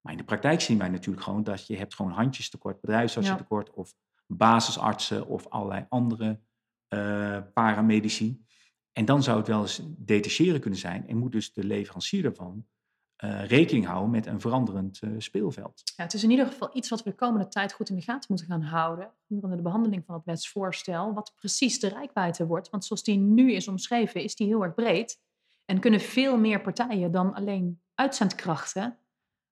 Maar 0.00 0.12
in 0.12 0.18
de 0.18 0.24
praktijk 0.24 0.60
zien 0.60 0.78
wij 0.78 0.88
natuurlijk 0.88 1.24
gewoon 1.24 1.42
dat 1.42 1.66
je 1.66 1.76
hebt 1.76 1.94
gewoon 1.94 2.12
handjes 2.12 2.50
tekort, 2.50 2.80
bedrijfsartsen 2.80 3.34
ja. 3.34 3.40
tekort 3.40 3.70
of 3.70 3.94
basisartsen 4.26 5.26
of 5.26 5.48
allerlei 5.48 5.86
andere 5.88 6.40
uh, 6.88 7.38
paramedici. 7.54 8.44
En 8.92 9.04
dan 9.04 9.22
zou 9.22 9.38
het 9.38 9.46
wel 9.46 9.60
eens 9.60 9.82
detacheren 9.86 10.60
kunnen 10.60 10.78
zijn 10.78 11.08
en 11.08 11.16
moet 11.16 11.32
dus 11.32 11.52
de 11.52 11.64
leverancier 11.64 12.22
daarvan 12.22 12.66
uh, 13.24 13.44
rekening 13.44 13.86
houden 13.86 14.10
met 14.10 14.26
een 14.26 14.40
veranderend 14.40 15.00
uh, 15.02 15.10
speelveld. 15.18 15.82
Ja, 15.96 16.02
het 16.02 16.14
is 16.14 16.22
in 16.22 16.30
ieder 16.30 16.46
geval 16.46 16.70
iets 16.72 16.88
wat 16.88 17.02
we 17.02 17.10
de 17.10 17.16
komende 17.16 17.48
tijd 17.48 17.72
goed 17.72 17.88
in 17.88 17.96
de 17.96 18.02
gaten 18.02 18.26
moeten 18.28 18.46
gaan 18.46 18.62
houden. 18.62 19.10
Gedurende 19.26 19.56
de 19.56 19.62
behandeling 19.62 20.04
van 20.04 20.14
het 20.14 20.24
wetsvoorstel. 20.24 21.12
Wat 21.12 21.32
precies 21.36 21.80
de 21.80 21.88
rijkwijde 21.88 22.46
wordt. 22.46 22.70
Want 22.70 22.84
zoals 22.84 23.02
die 23.02 23.18
nu 23.18 23.52
is 23.52 23.68
omschreven, 23.68 24.22
is 24.22 24.34
die 24.34 24.46
heel 24.46 24.62
erg 24.62 24.74
breed. 24.74 25.20
En 25.64 25.80
kunnen 25.80 26.00
veel 26.00 26.38
meer 26.38 26.60
partijen 26.60 27.10
dan 27.10 27.34
alleen 27.34 27.80
uitzendkrachten, 27.94 28.98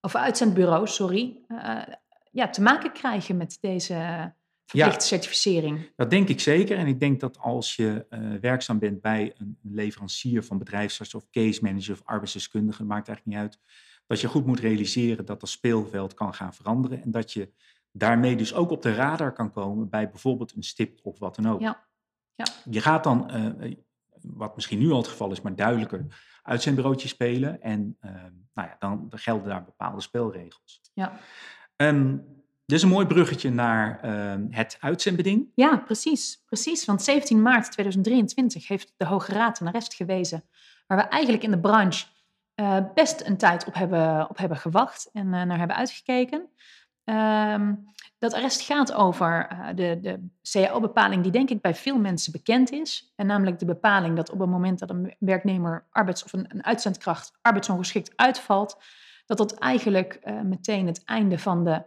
of 0.00 0.14
uitzendbureaus, 0.14 0.94
sorry, 0.94 1.44
uh, 1.49 1.82
ja, 2.30 2.49
te 2.50 2.62
maken 2.62 2.92
krijgen 2.92 3.37
met 3.37 3.58
deze 3.61 4.32
verplichte 4.66 5.00
ja, 5.00 5.06
certificering. 5.06 5.92
Dat 5.96 6.11
denk 6.11 6.28
ik 6.28 6.40
zeker. 6.40 6.78
En 6.78 6.87
ik 6.87 7.00
denk 7.00 7.20
dat 7.20 7.38
als 7.38 7.76
je 7.76 8.06
uh, 8.11 8.40
werkzaam 8.40 8.78
bent 8.78 9.00
bij 9.00 9.35
een 9.37 9.58
leverancier 9.62 10.42
van 10.44 10.58
bedrijfsarts 10.58 11.14
of 11.14 11.30
case 11.30 11.62
manager 11.62 11.94
of 11.94 12.02
arbeidsdeskundige, 12.04 12.85
maakt 12.85 13.08
eigenlijk 13.08 13.38
niet 13.38 13.46
uit, 13.46 13.61
dat 14.06 14.20
je 14.20 14.28
goed 14.28 14.46
moet 14.46 14.61
realiseren 14.61 15.26
dat 15.26 15.40
dat 15.40 15.49
speelveld 15.49 16.14
kan 16.14 16.35
gaan 16.35 16.54
veranderen 16.54 17.02
en 17.02 17.11
dat 17.11 17.32
je 17.32 17.52
daarmee 17.92 18.37
dus 18.37 18.54
ook 18.54 18.70
op 18.70 18.82
de 18.82 18.94
radar 18.94 19.32
kan 19.32 19.50
komen 19.50 19.88
bij 19.88 20.11
bijvoorbeeld 20.11 20.56
een 20.56 20.62
stip 20.62 20.99
of 21.02 21.18
wat 21.18 21.37
dan 21.37 21.49
ook. 21.49 21.61
Ja. 21.61 21.85
Ja. 22.35 22.44
Je 22.70 22.80
gaat 22.80 23.04
dan, 23.04 23.30
uh, 23.61 23.75
wat 24.20 24.54
misschien 24.54 24.78
nu 24.78 24.90
al 24.90 24.96
het 24.96 25.08
geval 25.08 25.32
is, 25.32 25.40
maar 25.40 25.54
duidelijker, 25.54 26.06
uitzendbureautje 26.42 27.08
spelen 27.08 27.62
en 27.62 27.96
uh, 28.00 28.12
nou 28.54 28.68
ja, 28.68 28.76
dan, 28.78 29.06
dan 29.08 29.18
gelden 29.18 29.49
daar 29.49 29.64
bepaalde 29.64 30.00
spelregels. 30.00 30.80
Ja. 30.94 31.20
Um, 31.76 32.35
dus 32.66 32.82
een 32.82 32.88
mooi 32.88 33.06
bruggetje 33.06 33.50
naar 33.50 34.00
uh, 34.04 34.35
het 34.50 34.76
uitzendbeding. 34.80 35.49
Ja, 35.54 35.76
precies, 35.76 36.42
precies. 36.46 36.85
Want 36.85 37.02
17 37.02 37.42
maart 37.42 37.73
2023 37.73 38.68
heeft 38.68 38.92
de 38.96 39.04
Hoge 39.04 39.32
Raad 39.32 39.61
een 39.61 39.66
arrest 39.66 39.94
gewezen. 39.94 40.44
Waar 40.87 40.99
we 40.99 41.04
eigenlijk 41.04 41.42
in 41.42 41.50
de 41.50 41.61
branche 41.61 42.06
uh, 42.54 42.78
best 42.94 43.26
een 43.26 43.37
tijd 43.37 43.66
op 43.66 43.75
hebben, 43.75 44.30
op 44.30 44.38
hebben 44.38 44.58
gewacht 44.58 45.11
en 45.12 45.26
uh, 45.26 45.42
naar 45.42 45.58
hebben 45.58 45.76
uitgekeken. 45.76 46.49
Um, 47.04 47.94
dat 48.18 48.35
arrest 48.35 48.61
gaat 48.61 48.92
over 48.92 49.49
de, 49.75 49.99
de 50.00 50.28
CAO-bepaling 50.50 51.23
die 51.23 51.32
denk 51.32 51.50
ik 51.50 51.61
bij 51.61 51.75
veel 51.75 51.99
mensen 51.99 52.32
bekend 52.32 52.73
is. 52.73 53.12
En 53.16 53.26
namelijk 53.26 53.58
de 53.58 53.64
bepaling 53.64 54.16
dat 54.16 54.30
op 54.30 54.38
het 54.38 54.49
moment 54.49 54.78
dat 54.78 54.90
een 54.90 55.14
werknemer 55.18 55.87
arbeids- 55.90 56.25
of 56.25 56.32
een, 56.32 56.44
een 56.49 56.64
uitzendkracht 56.64 57.32
arbeidsongeschikt 57.42 58.12
uitvalt, 58.16 58.82
dat 59.26 59.38
dat 59.38 59.58
eigenlijk 59.58 60.20
meteen 60.42 60.87
het 60.87 61.04
einde 61.04 61.38
van 61.38 61.64
de 61.64 61.82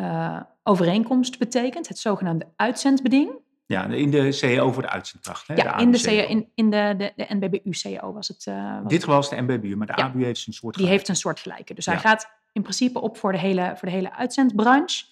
uh, 0.00 0.40
overeenkomst 0.62 1.38
betekent, 1.38 1.88
het 1.88 1.98
zogenaamde 1.98 2.46
uitzendbeding. 2.56 3.30
Ja, 3.66 3.84
in 3.86 4.10
de 4.10 4.32
CEO 4.32 4.72
voor 4.72 4.82
de 4.82 4.88
uitzendkracht. 4.88 5.48
Hè? 5.48 5.54
Ja, 5.54 5.76
in 5.76 5.90
de, 5.90 5.98
CEO, 5.98 6.26
in, 6.26 6.50
in 6.54 6.70
de, 6.70 6.94
de, 6.96 7.12
de 7.16 7.26
NBBU-CEO 7.28 8.12
was 8.12 8.28
het. 8.28 8.46
Uh, 8.48 8.86
Dit 8.86 9.04
was 9.04 9.30
de 9.30 9.40
NBBU, 9.40 9.76
maar 9.76 9.86
de 9.86 9.94
ABU 9.94 10.24
heeft 10.24 10.46
een 10.46 10.52
soort 10.52 10.76
Die 10.76 10.86
heeft 10.86 11.08
een 11.08 11.16
soort 11.16 11.40
gelijke. 11.40 11.74
Dus 11.74 11.86
hij 11.86 11.98
gaat 11.98 12.30
in 12.52 12.62
principe 12.62 13.00
op 13.00 13.16
voor 13.16 13.32
de 13.32 13.38
hele, 13.38 13.72
voor 13.76 13.88
de 13.88 13.94
hele 13.94 14.12
uitzendbranche. 14.12 15.04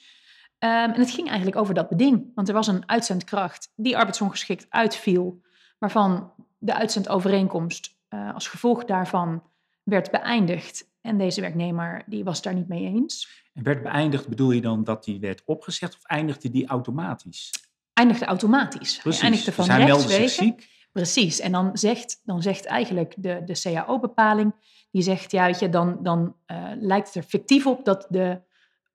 Um, 0.59 0.71
en 0.71 1.00
het 1.00 1.11
ging 1.11 1.26
eigenlijk 1.26 1.57
over 1.57 1.75
dat 1.75 1.88
beding. 1.88 2.30
Want 2.35 2.49
er 2.49 2.54
was 2.54 2.66
een 2.66 2.88
uitzendkracht 2.88 3.73
die 3.76 3.97
arbeidsongeschikt 3.97 4.66
uitviel, 4.68 5.40
waarvan 5.78 6.33
de 6.59 6.75
uitzendovereenkomst 6.75 7.97
uh, 8.11 8.35
als 8.35 8.49
gevolg 8.49 8.85
daarvan 8.85 9.42
werd 9.83 10.11
beëindigd. 10.11 10.88
En 11.00 11.19
deze 11.19 11.40
werknemer 11.40 12.02
die 12.07 12.25
was 12.25 12.43
daar 12.43 12.55
niet 12.55 12.69
mee 12.69 12.85
eens. 12.85 13.43
En 13.52 13.62
werd 13.62 13.83
beëindigd, 13.83 14.28
bedoel 14.28 14.50
je 14.50 14.61
dan 14.61 14.85
dat 14.85 15.05
die 15.05 15.21
werd 15.21 15.43
opgezet 15.45 15.95
of 15.95 16.05
eindigde 16.05 16.50
die 16.50 16.67
automatisch? 16.67 17.50
Eindigde 17.93 18.25
automatisch. 18.25 18.99
Precies. 18.99 19.21
Hij 19.21 19.31
eindigde 19.31 19.52
van 19.52 19.64
dus 19.64 19.75
hij 19.75 19.85
meldde 19.85 20.12
zich 20.12 20.31
ziek. 20.31 20.69
Precies. 20.93 21.40
En 21.40 21.52
dan 21.52 21.71
zegt, 21.76 22.21
dan 22.25 22.43
zegt 22.43 22.64
eigenlijk 22.64 23.14
de, 23.17 23.43
de 23.45 23.61
CAO-bepaling, 23.62 24.55
die 24.90 25.02
zegt, 25.02 25.31
ja, 25.31 25.47
weet 25.47 25.59
je, 25.59 25.69
dan, 25.69 25.99
dan 26.02 26.37
uh, 26.47 26.71
lijkt 26.78 27.07
het 27.07 27.17
er 27.17 27.23
fictief 27.23 27.67
op 27.67 27.85
dat 27.85 28.07
de, 28.09 28.40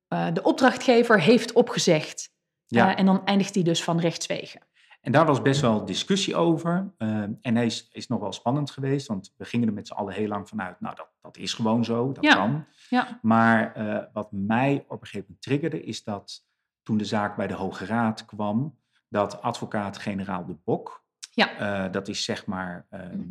uh, 0.10 0.28
de 0.34 0.44
opdrachtgever 0.44 1.22
heeft 1.22 1.54
opgezegd. 1.54 2.32
Ja. 2.66 2.92
Uh, 2.92 3.00
en 3.00 3.06
dan 3.06 3.26
eindigt 3.26 3.54
hij 3.54 3.64
dus 3.64 3.84
van 3.84 4.00
rechtswegen. 4.00 4.62
En 5.04 5.12
daar 5.12 5.26
was 5.26 5.42
best 5.42 5.62
wel 5.62 5.86
discussie 5.86 6.36
over. 6.36 6.94
Uh, 6.98 7.22
en 7.42 7.56
hij 7.56 7.66
is, 7.66 7.90
is 7.92 8.08
nog 8.08 8.20
wel 8.20 8.32
spannend 8.32 8.72
geweest, 8.72 9.08
want 9.08 9.34
we 9.38 9.46
gingen 9.46 9.68
er 9.68 9.74
met 9.74 9.88
z'n 9.88 9.94
allen 9.94 10.14
heel 10.14 10.28
lang 10.28 10.48
vanuit, 10.48 10.80
nou, 10.80 10.96
dat, 10.96 11.10
dat 11.22 11.38
is 11.38 11.54
gewoon 11.54 11.86
zo, 11.86 12.12
dat 12.12 12.24
ja. 12.24 12.34
kan. 12.34 12.66
Ja. 12.90 13.20
Maar 13.22 13.78
uh, 13.78 14.04
wat 14.14 14.32
mij 14.32 14.86
op 14.88 15.02
een 15.02 15.08
gegeven 15.08 15.26
moment 15.28 15.42
triggerde, 15.42 15.84
is 15.84 16.04
dat 16.04 16.46
toen 16.84 16.98
de 16.98 17.06
zaak 17.06 17.36
bij 17.36 17.48
de 17.48 17.54
Hoge 17.54 17.86
Raad 17.86 18.26
kwam, 18.26 18.80
dat 19.10 19.42
advocaat-generaal 19.42 20.46
De 20.46 20.56
Bok, 20.64 21.06
ja. 21.32 21.86
uh, 21.86 21.92
dat 21.92 22.08
is 22.08 22.24
zeg 22.24 22.46
maar, 22.46 22.88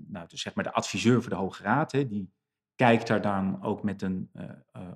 nou, 0.07 0.26
dus 0.29 0.41
zeg 0.41 0.55
maar 0.55 0.64
de 0.64 0.73
adviseur 0.73 1.21
voor 1.21 1.31
de 1.31 1.37
Hoge 1.37 1.62
Raad, 1.62 1.93
hè, 1.93 2.07
die 2.07 2.33
kijkt 2.75 3.07
daar 3.07 3.23
dan 3.23 3.62
ook 3.62 3.83
met 3.83 4.02
een 4.02 4.31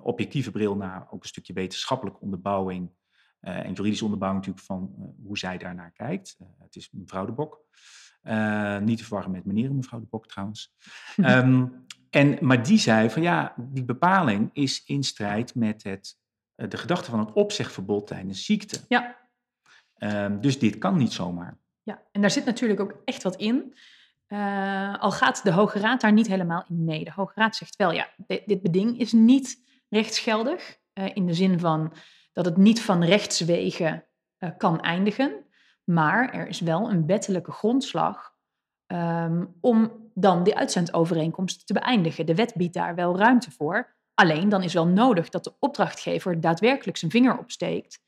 objectieve 0.01 0.51
bril 0.51 0.75
naar, 0.75 1.07
ook 1.09 1.21
een 1.21 1.29
stukje 1.29 1.53
wetenschappelijke 1.53 2.19
onderbouwing 2.19 2.91
en 3.39 3.73
juridisch 3.73 4.01
onderbouwing 4.01 4.45
natuurlijk 4.45 4.67
van 4.67 4.95
uh, 4.99 5.25
hoe 5.25 5.37
zij 5.37 5.57
daarnaar 5.57 5.91
kijkt. 5.91 6.37
Uh, 6.41 6.47
het 6.59 6.75
is 6.75 6.89
mevrouw 6.91 7.25
de 7.25 7.31
Bok. 7.31 7.65
niet 8.81 8.97
te 8.97 9.03
verwarren 9.03 9.31
met 9.31 9.45
meneer 9.45 9.73
mevrouw 9.73 9.99
de 9.99 10.07
Bok 10.09 10.27
trouwens. 10.27 10.73
um, 11.17 11.85
en, 12.09 12.37
maar 12.41 12.63
die 12.63 12.77
zei 12.77 13.09
van 13.09 13.21
ja, 13.21 13.53
die 13.57 13.85
bepaling 13.85 14.49
is 14.53 14.83
in 14.85 15.03
strijd 15.03 15.55
met 15.55 15.83
het, 15.83 16.17
de 16.55 16.77
gedachte 16.77 17.09
van 17.09 17.19
het 17.19 17.33
opzegverbod 17.33 18.07
tijdens 18.07 18.45
ziekte. 18.45 18.79
Ja. 18.87 19.17
Um, 19.97 20.41
dus 20.41 20.59
dit 20.59 20.77
kan 20.77 20.97
niet 20.97 21.13
zomaar. 21.13 21.57
Ja, 21.83 22.01
en 22.11 22.21
daar 22.21 22.31
zit 22.31 22.45
natuurlijk 22.45 22.79
ook 22.79 23.01
echt 23.05 23.23
wat 23.23 23.35
in. 23.35 23.77
al 24.99 25.11
gaat 25.11 25.43
de 25.43 25.51
Hoge 25.51 25.79
Raad 25.79 26.01
daar 26.01 26.13
niet 26.13 26.27
helemaal 26.27 26.65
in 26.67 26.83
mee. 26.83 27.03
De 27.03 27.11
Hoge 27.11 27.33
Raad 27.35 27.55
zegt 27.55 27.75
wel, 27.75 27.91
ja, 27.91 28.09
dit, 28.27 28.41
dit 28.45 28.61
beding 28.61 28.99
is 28.99 29.11
niet 29.11 29.63
rechtsgeldig. 29.89 30.77
in 31.13 31.25
de 31.25 31.33
zin 31.33 31.59
van 31.59 31.93
dat 32.37 32.45
het 32.45 32.57
niet 32.57 32.81
van 32.81 33.03
rechtswegen 33.03 34.05
uh, 34.39 34.49
kan 34.57 34.81
eindigen. 34.81 35.45
Maar 35.83 36.29
er 36.33 36.47
is 36.47 36.59
wel 36.59 36.89
een 36.91 37.05
wettelijke 37.05 37.51
grondslag 37.51 38.33
um, 38.87 39.57
om 39.61 40.11
dan 40.13 40.43
die 40.43 40.55
uitzendovereenkomst 40.55 41.67
te 41.67 41.73
beëindigen. 41.73 42.25
De 42.25 42.35
wet 42.35 42.53
biedt 42.55 42.73
daar 42.73 42.95
wel 42.95 43.17
ruimte 43.17 43.51
voor. 43.51 43.95
Alleen 44.13 44.49
dan 44.49 44.63
is 44.63 44.73
wel 44.73 44.87
nodig 44.87 45.29
dat 45.29 45.43
de 45.43 45.53
opdrachtgever 45.59 46.41
daadwerkelijk 46.41 46.97
zijn 46.97 47.11
vinger 47.11 47.37
opsteekt 47.37 47.99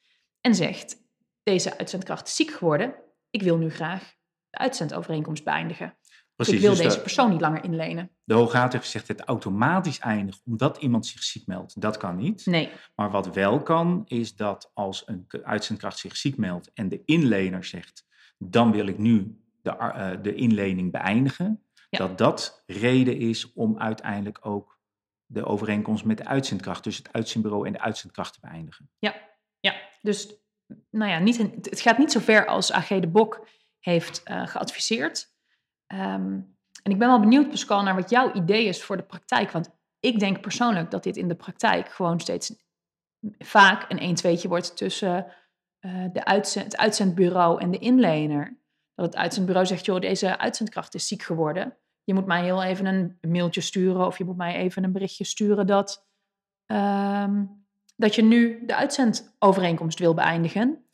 en 0.41 0.55
zegt: 0.55 0.95
Deze 1.43 1.77
uitzendkracht 1.77 2.27
is 2.27 2.35
ziek 2.35 2.51
geworden. 2.51 2.95
Ik 3.29 3.41
wil 3.41 3.57
nu 3.57 3.69
graag 3.69 4.13
de 4.49 4.57
uitzendovereenkomst 4.57 5.43
beëindigen. 5.43 5.97
Precies, 6.45 6.55
ik 6.55 6.61
wil 6.61 6.75
dus 6.75 6.79
deze 6.79 6.95
de, 6.95 7.01
persoon 7.01 7.29
niet 7.29 7.41
langer 7.41 7.63
inlenen. 7.63 8.11
De 8.23 8.33
Hoge 8.33 8.57
Raad 8.57 8.71
heeft 8.71 8.83
gezegd 8.83 9.07
dat 9.07 9.19
het 9.19 9.27
automatisch 9.27 9.99
eindigt 9.99 10.41
omdat 10.45 10.77
iemand 10.77 11.05
zich 11.05 11.23
ziek 11.23 11.47
meldt. 11.47 11.81
Dat 11.81 11.97
kan 11.97 12.15
niet. 12.15 12.45
Nee. 12.45 12.69
Maar 12.95 13.11
wat 13.11 13.33
wel 13.33 13.63
kan, 13.63 14.01
is 14.05 14.35
dat 14.35 14.71
als 14.73 15.03
een 15.05 15.27
uitzendkracht 15.43 15.97
zich 15.97 16.17
ziek 16.17 16.37
meldt 16.37 16.71
en 16.73 16.89
de 16.89 17.01
inlener 17.05 17.63
zegt, 17.63 18.05
dan 18.37 18.71
wil 18.71 18.87
ik 18.87 18.97
nu 18.97 19.41
de, 19.61 19.75
uh, 19.79 20.11
de 20.21 20.35
inlening 20.35 20.91
beëindigen, 20.91 21.63
ja. 21.89 21.97
dat 21.97 22.17
dat 22.17 22.63
reden 22.65 23.17
is 23.17 23.53
om 23.53 23.79
uiteindelijk 23.79 24.45
ook 24.45 24.79
de 25.25 25.45
overeenkomst 25.45 26.05
met 26.05 26.17
de 26.17 26.25
uitzendkracht, 26.25 26.83
dus 26.83 26.97
het 26.97 27.13
uitzendbureau 27.13 27.67
en 27.67 27.73
de 27.73 27.81
uitzendkracht 27.81 28.33
te 28.33 28.39
beëindigen. 28.41 28.89
Ja, 28.99 29.15
ja. 29.59 29.75
dus 30.01 30.35
nou 30.89 31.11
ja, 31.11 31.19
niet 31.19 31.37
het 31.69 31.81
gaat 31.81 31.97
niet 31.97 32.11
zo 32.11 32.19
ver 32.19 32.45
als 32.45 32.71
AG 32.71 32.87
de 32.87 33.07
Bok 33.07 33.47
heeft 33.79 34.21
uh, 34.25 34.47
geadviseerd. 34.47 35.37
Um, 35.93 36.57
en 36.83 36.91
ik 36.91 36.99
ben 36.99 37.07
wel 37.07 37.19
benieuwd, 37.19 37.49
Pascal, 37.49 37.83
naar 37.83 37.95
wat 37.95 38.09
jouw 38.09 38.33
idee 38.33 38.65
is 38.65 38.83
voor 38.83 38.97
de 38.97 39.03
praktijk. 39.03 39.51
Want 39.51 39.69
ik 39.99 40.19
denk 40.19 40.41
persoonlijk 40.41 40.91
dat 40.91 41.03
dit 41.03 41.17
in 41.17 41.27
de 41.27 41.35
praktijk 41.35 41.89
gewoon 41.89 42.19
steeds 42.19 42.53
vaak 43.37 43.85
een 43.87 44.17
1-2'tje 44.17 44.47
wordt 44.47 44.77
tussen 44.77 45.25
uh, 45.79 46.05
de 46.11 46.25
uitzend, 46.25 46.65
het 46.65 46.77
uitzendbureau 46.77 47.61
en 47.61 47.71
de 47.71 47.77
inlener. 47.77 48.57
Dat 48.95 49.05
het 49.05 49.15
uitzendbureau 49.15 49.67
zegt, 49.67 49.85
joh, 49.85 49.99
deze 49.99 50.37
uitzendkracht 50.37 50.93
is 50.93 51.07
ziek 51.07 51.21
geworden. 51.21 51.77
Je 52.03 52.13
moet 52.13 52.25
mij 52.25 52.43
heel 52.43 52.63
even 52.63 52.85
een 52.85 53.17
mailtje 53.21 53.61
sturen 53.61 54.05
of 54.05 54.17
je 54.17 54.23
moet 54.25 54.37
mij 54.37 54.55
even 54.55 54.83
een 54.83 54.91
berichtje 54.91 55.23
sturen 55.23 55.67
dat, 55.67 56.07
um, 56.65 57.65
dat 57.95 58.15
je 58.15 58.23
nu 58.23 58.65
de 58.65 58.75
uitzendovereenkomst 58.75 59.99
wil 59.99 60.13
beëindigen. 60.13 60.85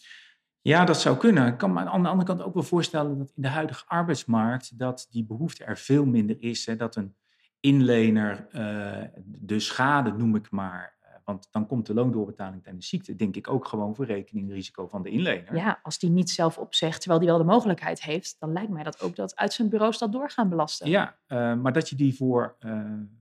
Ja, 0.68 0.86
dat 0.86 1.02
zou 1.02 1.18
kunnen. 1.18 1.48
Ik 1.48 1.58
kan 1.58 1.74
me 1.74 1.80
aan 1.80 2.04
de 2.04 2.10
andere 2.10 2.28
kant 2.28 2.42
ook 2.42 2.54
wel 2.54 2.64
voorstellen 2.64 3.18
dat 3.18 3.32
in 3.36 3.42
de 3.42 3.48
huidige 3.48 3.84
arbeidsmarkt 3.88 4.78
dat 4.78 5.08
die 5.10 5.26
behoefte 5.26 5.64
er 5.64 5.78
veel 5.78 6.06
minder 6.06 6.36
is. 6.40 6.66
Hè, 6.66 6.76
dat 6.76 6.96
een 6.96 7.16
inlener 7.60 8.48
uh, 8.52 9.04
de 9.26 9.60
schade, 9.60 10.12
noem 10.12 10.36
ik 10.36 10.52
maar, 10.52 10.96
uh, 11.04 11.10
want 11.24 11.48
dan 11.52 11.68
komt 11.68 11.86
de 11.86 11.94
loondoorbetaling 11.94 12.64
tijdens 12.64 12.90
ziekte, 12.90 13.16
denk 13.16 13.36
ik 13.36 13.50
ook 13.50 13.66
gewoon 13.66 13.96
voor 13.96 14.06
rekening 14.06 14.52
risico 14.52 14.88
van 14.88 15.02
de 15.02 15.10
inlener. 15.10 15.56
Ja, 15.56 15.80
als 15.84 16.00
die 16.00 16.10
niet 16.10 16.30
zelf 16.30 16.58
opzegt, 16.58 17.00
terwijl 17.00 17.20
die 17.20 17.30
wel 17.30 17.38
de 17.38 17.44
mogelijkheid 17.44 18.02
heeft, 18.02 18.36
dan 18.40 18.54
lijkt 18.54 18.72
mij 18.72 18.84
dat 18.84 19.02
ook 19.02 19.16
dat 19.16 19.36
uitzendbureaus 19.36 19.98
dat 19.98 20.12
door 20.12 20.30
gaan 20.30 20.50
belasten. 20.50 20.90
Ja, 20.90 21.16
uh, 21.28 21.56
maar 21.56 21.74
dat 21.74 21.90
je 21.90 21.96
die 21.96 22.16
voor, 22.16 22.56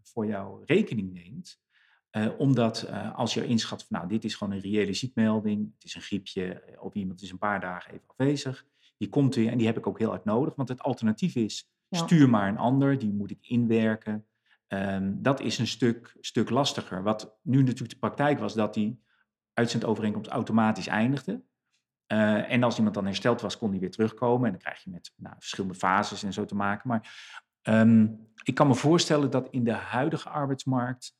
voor 0.03 0.27
jouw 0.27 0.63
rekening 0.65 1.13
neemt. 1.13 1.63
Uh, 2.17 2.39
omdat 2.39 2.87
uh, 2.91 3.15
als 3.15 3.35
je 3.35 3.47
inschat 3.47 3.85
van 3.85 3.97
nou, 3.99 4.09
dit 4.09 4.25
is 4.25 4.35
gewoon 4.35 4.53
een 4.53 4.61
reële 4.61 4.95
ziekmelding, 4.95 5.73
het 5.75 5.85
is 5.85 5.95
een 5.95 6.01
griepje 6.01 6.63
of 6.81 6.95
iemand 6.95 7.23
is 7.23 7.31
een 7.31 7.39
paar 7.39 7.61
dagen 7.61 7.93
even 7.93 8.05
afwezig, 8.07 8.67
die 8.97 9.09
komt 9.09 9.35
weer 9.35 9.51
en 9.51 9.59
die 9.59 9.67
heb 9.67 9.77
ik 9.77 9.87
ook 9.87 9.99
heel 9.99 10.09
hard 10.09 10.25
nodig. 10.25 10.55
Want 10.55 10.69
het 10.69 10.83
alternatief 10.83 11.35
is, 11.35 11.71
ja. 11.89 11.99
stuur 11.99 12.29
maar 12.29 12.49
een 12.49 12.59
ander, 12.59 12.99
die 12.99 13.13
moet 13.13 13.31
ik 13.31 13.47
inwerken. 13.47 14.27
Um, 14.69 15.23
dat 15.23 15.41
is 15.41 15.59
een 15.59 15.67
stuk, 15.67 16.17
stuk 16.21 16.51
lastiger. 16.51 17.03
Wat 17.03 17.39
nu 17.43 17.63
natuurlijk 17.63 17.91
de 17.91 17.99
praktijk 17.99 18.39
was, 18.39 18.55
dat 18.55 18.75
die 18.75 19.03
uitzendovereenkomst 19.53 20.31
automatisch 20.31 20.87
eindigde. 20.87 21.43
Uh, 22.13 22.51
en 22.53 22.63
als 22.63 22.77
iemand 22.77 22.95
dan 22.95 23.05
hersteld 23.05 23.41
was, 23.41 23.59
kon 23.59 23.71
die 23.71 23.81
weer 23.81 23.91
terugkomen. 23.91 24.45
En 24.45 24.53
dan 24.53 24.61
krijg 24.61 24.85
je 24.85 24.91
met 24.91 25.13
nou, 25.17 25.35
verschillende 25.39 25.77
fases 25.77 26.23
en 26.23 26.33
zo 26.33 26.45
te 26.45 26.55
maken. 26.55 26.89
Maar 26.89 27.33
um, 27.63 28.29
ik 28.43 28.55
kan 28.55 28.67
me 28.67 28.75
voorstellen 28.75 29.31
dat 29.31 29.49
in 29.51 29.65
de 29.65 29.73
huidige 29.73 30.29
arbeidsmarkt 30.29 31.17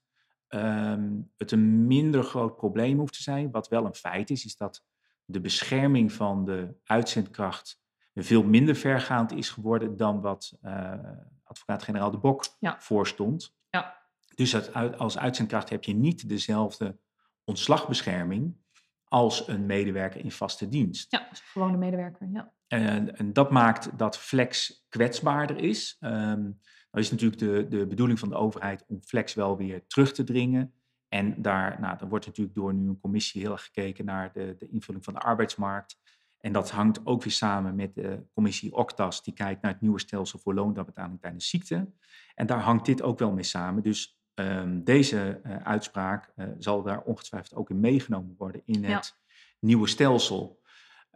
um, 0.55 1.33
het 1.37 1.53
een 1.53 1.87
minder 1.87 2.23
groot 2.23 2.57
probleem 2.57 2.99
hoeft 2.99 3.15
te 3.15 3.23
zijn. 3.23 3.51
Wat 3.51 3.69
wel 3.69 3.85
een 3.85 3.95
feit 3.95 4.31
is, 4.31 4.45
is 4.45 4.57
dat 4.57 4.85
de 5.25 5.41
bescherming 5.41 6.13
van 6.13 6.45
de 6.45 6.75
uitzendkracht 6.85 7.83
veel 8.15 8.43
minder 8.43 8.77
vergaand 8.77 9.33
is 9.33 9.51
geworden 9.51 9.97
dan 9.97 10.21
wat 10.21 10.59
uh, 10.63 10.95
advocaat-generaal 11.43 12.11
De 12.11 12.19
Bok 12.19 12.45
ja. 12.59 12.81
voorstond. 12.81 13.57
Ja. 13.71 14.03
Dus 14.35 14.73
als 14.75 15.19
uitzendkracht 15.19 15.71
heb 15.71 15.85
je 15.85 15.95
niet 15.95 16.29
dezelfde 16.29 16.99
ontslagbescherming 17.45 18.57
als 19.05 19.49
een 19.49 19.67
medewerker 19.67 20.21
in 20.21 20.33
vaste 20.33 20.69
dienst. 20.69 21.13
Ja, 21.13 21.27
als 21.31 21.41
gewone 21.41 21.77
medewerker, 21.77 22.29
ja. 22.33 22.53
En, 22.67 23.17
en, 23.17 23.33
dat 23.33 23.51
maakt 23.51 23.99
dat 23.99 24.19
flex 24.19 24.85
kwetsbaarder 24.89 25.57
is. 25.57 25.97
Um, 26.01 26.61
nou 26.95 27.07
is 27.07 27.11
natuurlijk 27.11 27.41
de, 27.41 27.67
de 27.69 27.87
bedoeling 27.87 28.19
van 28.19 28.29
de 28.29 28.35
overheid 28.35 28.85
om 28.89 29.03
flex 29.03 29.35
wel 29.35 29.57
weer 29.57 29.87
terug 29.87 30.13
te 30.13 30.25
dringen. 30.25 30.73
En 31.09 31.43
daar, 31.43 31.81
nou, 31.81 31.99
dan 31.99 32.09
wordt 32.09 32.27
natuurlijk 32.27 32.57
door 32.57 32.75
nu 32.75 32.89
een 32.89 33.01
commissie 33.01 33.41
heel 33.41 33.53
erg 33.53 33.65
gekeken 33.65 34.05
naar 34.05 34.33
de, 34.33 34.57
de 34.59 34.69
invulling 34.69 35.05
van 35.05 35.15
de 35.15 35.21
arbeidsmarkt. 35.21 35.99
En 36.39 36.53
dat 36.53 36.71
hangt 36.71 37.07
ook 37.07 37.23
weer 37.23 37.33
samen 37.33 37.75
met 37.75 37.95
de 37.95 38.27
commissie 38.33 38.75
OCTAS, 38.75 39.23
die 39.23 39.35
kijkt 39.35 39.63
naar 39.63 39.73
het 39.73 39.81
nieuwe 39.81 40.01
stelsel 40.01 40.39
voor 40.39 40.55
loondoorbetaling 40.55 41.21
tijdens 41.21 41.49
ziekte. 41.49 41.93
En 42.35 42.47
daar 42.47 42.61
hangt 42.61 42.87
dit 42.87 43.03
ook 43.03 43.19
wel 43.19 43.33
mee 43.33 43.45
samen. 43.45 43.83
Dus 43.83 44.19
um, 44.35 44.85
deze 44.85 45.41
uh, 45.47 45.57
uitspraak 45.57 46.33
uh, 46.37 46.47
zal 46.59 46.83
daar 46.83 47.03
ongetwijfeld 47.03 47.55
ook 47.55 47.71
in 47.71 47.81
meegenomen 47.81 48.35
worden 48.39 48.63
in 48.65 48.85
het 48.85 49.15
ja. 49.17 49.35
nieuwe 49.61 49.87
stelsel. 49.87 50.63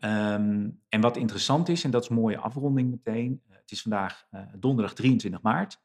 Um, 0.05 0.81
en 0.89 1.01
wat 1.01 1.17
interessant 1.17 1.69
is, 1.69 1.85
en 1.85 1.91
dat 1.91 2.03
is 2.03 2.09
een 2.09 2.15
mooie 2.15 2.39
afronding 2.39 2.91
meteen, 2.91 3.43
uh, 3.51 3.57
het 3.69 3.77
is 3.77 3.83
vandaag 3.83 4.27
uh, 4.31 4.41
donderdag 4.55 4.95
23 4.95 5.43
maart. 5.43 5.81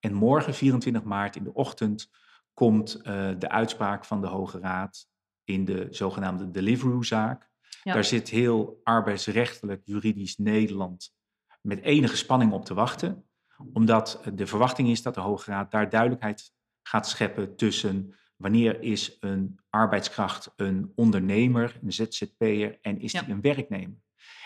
En 0.00 0.12
morgen 0.12 0.54
24 0.54 1.02
maart 1.02 1.36
in 1.36 1.44
de 1.44 1.54
ochtend 1.54 2.10
komt 2.52 2.96
uh, 2.96 3.30
de 3.38 3.48
uitspraak 3.48 4.04
van 4.04 4.20
de 4.20 4.26
Hoge 4.26 4.58
Raad 4.58 5.08
in 5.44 5.64
de 5.64 5.86
zogenaamde 5.90 6.50
Deliveroo-zaak. 6.50 7.50
Daar 7.82 8.04
zit 8.04 8.28
heel 8.28 8.80
arbeidsrechtelijk, 8.82 9.82
juridisch 9.84 10.36
Nederland 10.36 11.14
met 11.60 11.80
enige 11.80 12.16
spanning 12.16 12.52
op 12.52 12.64
te 12.64 12.74
wachten. 12.74 13.24
Omdat 13.72 14.22
de 14.34 14.46
verwachting 14.46 14.88
is 14.88 15.02
dat 15.02 15.14
de 15.14 15.20
Hoge 15.20 15.50
Raad 15.50 15.70
daar 15.70 15.90
duidelijkheid 15.90 16.52
gaat 16.82 17.08
scheppen 17.08 17.56
tussen 17.56 18.14
wanneer 18.36 18.82
is 18.82 19.16
een 19.20 19.58
arbeidskracht 19.70 20.52
een 20.56 20.92
ondernemer, 20.94 21.78
een 21.82 21.92
ZZP'er 21.92 22.78
en 22.80 23.00
is 23.00 23.12
die 23.12 23.28
een 23.28 23.40
werknemer. 23.40 23.98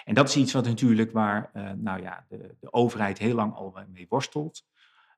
En 0.04 0.14
dat 0.14 0.28
is 0.28 0.36
iets 0.36 0.52
wat 0.52 0.64
natuurlijk 0.64 1.12
waar 1.12 1.50
uh, 1.54 1.70
nou 1.70 2.02
ja, 2.02 2.24
de, 2.28 2.56
de, 2.60 2.72
overheid 2.72 3.18
heel 3.18 3.34
lang 3.34 3.54
al 3.54 3.78
mee 3.92 4.06
worstelt. 4.08 4.64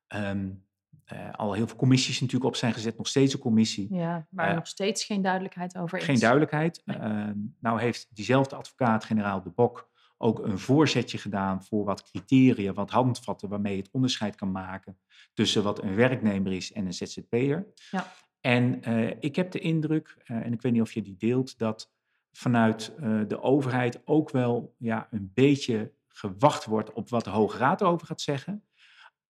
Um, 0.08 0.64
uh, 1.12 1.32
al 1.32 1.52
heel 1.52 1.66
veel 1.66 1.76
commissies 1.76 2.20
natuurlijk 2.20 2.50
op 2.50 2.56
zijn 2.56 2.72
gezet, 2.72 2.96
nog 2.96 3.08
steeds 3.08 3.34
een 3.34 3.40
commissie. 3.40 3.94
Ja, 3.94 4.26
waar 4.30 4.48
uh, 4.48 4.54
nog 4.54 4.66
steeds 4.66 5.04
geen 5.04 5.22
duidelijkheid 5.22 5.78
over 5.78 5.98
is. 5.98 6.04
Geen 6.04 6.18
duidelijkheid. 6.18 6.82
Nee. 6.84 6.96
Uh, 6.98 7.30
nou 7.60 7.80
heeft 7.80 8.06
diezelfde 8.10 8.56
advocaat-generaal 8.56 9.42
De 9.42 9.50
Bok 9.50 9.92
ook 10.18 10.38
een 10.38 10.58
voorzetje 10.58 11.18
gedaan 11.18 11.64
voor 11.64 11.84
wat 11.84 12.02
criteria, 12.02 12.72
wat 12.72 12.90
handvatten 12.90 13.48
waarmee 13.48 13.76
je 13.76 13.82
het 13.82 13.90
onderscheid 13.92 14.34
kan 14.34 14.52
maken 14.52 14.98
tussen 15.32 15.62
wat 15.62 15.82
een 15.82 15.94
werknemer 15.94 16.52
is 16.52 16.72
en 16.72 16.86
een 16.86 16.94
ZZP'er. 16.94 17.66
Ja. 17.90 18.12
En 18.40 18.82
ik 19.20 19.36
heb 19.36 19.50
de 19.50 19.58
indruk, 19.58 20.16
en 20.24 20.52
ik 20.52 20.62
weet 20.62 20.72
niet 20.72 20.82
of 20.82 20.92
je 20.92 21.02
die 21.02 21.16
deelt, 21.16 21.58
dat 21.58 21.92
vanuit 22.36 22.94
de 23.28 23.42
overheid 23.42 24.00
ook 24.04 24.30
wel 24.30 24.74
ja, 24.78 25.08
een 25.10 25.30
beetje 25.34 25.92
gewacht 26.08 26.64
wordt 26.64 26.92
op 26.92 27.08
wat 27.08 27.24
de 27.24 27.30
Hoge 27.30 27.58
Raad 27.58 27.80
erover 27.80 28.06
gaat 28.06 28.20
zeggen 28.20 28.64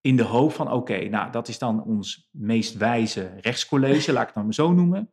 in 0.04 0.16
de 0.16 0.22
hoop 0.22 0.52
van, 0.52 0.72
oké, 0.72 1.08
nou, 1.08 1.30
dat 1.30 1.48
is 1.48 1.58
dan 1.58 1.82
ons 1.82 2.28
meest 2.32 2.76
wijze 2.76 3.32
rechtscollege, 3.40 4.12
laat 4.12 4.20
ik 4.20 4.26
het 4.26 4.34
dan 4.34 4.44
maar 4.44 4.54
zo 4.54 4.72
noemen. 4.72 5.10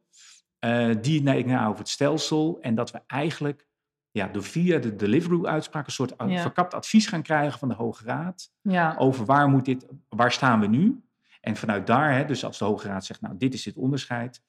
Uh, 0.66 0.96
die 1.02 1.24
denkt 1.24 1.48
nou 1.48 1.68
over 1.68 1.80
het 1.80 1.90
stelsel 1.90 2.58
en 2.62 2.76
dat 2.76 2.92
we 2.92 3.02
eigenlijk 3.08 3.68
ja, 4.12 4.28
door 4.28 4.44
via 4.44 4.80
de 4.80 4.96
Deliveroo-uitspraak 4.96 5.86
een 5.86 5.92
soort 5.92 6.14
ja. 6.28 6.42
verkapt 6.42 6.74
advies 6.74 7.08
gaan 7.08 7.22
krijgen 7.22 7.60
van 7.60 7.68
de 7.68 7.74
Hoge 7.74 8.04
Raad 8.04 8.52
ja. 8.62 8.96
over 8.98 9.26
waar, 9.26 9.50
moet 9.50 9.66
dit, 9.66 9.86
waar 10.10 10.32
staan 10.32 10.60
we 10.60 10.68
nu. 10.68 11.04
En 11.42 11.56
vanuit 11.56 11.88
daar, 11.88 12.14
hè, 12.14 12.26
dus 12.26 12.46
als 12.46 12.58
de 12.58 12.66
Hoge 12.66 12.88
Raad 12.88 13.06
zegt, 13.06 13.22
nou, 13.22 13.38
dit 13.38 13.54
is 13.54 13.64
dit 13.64 13.76
onderscheid, 13.76 14.44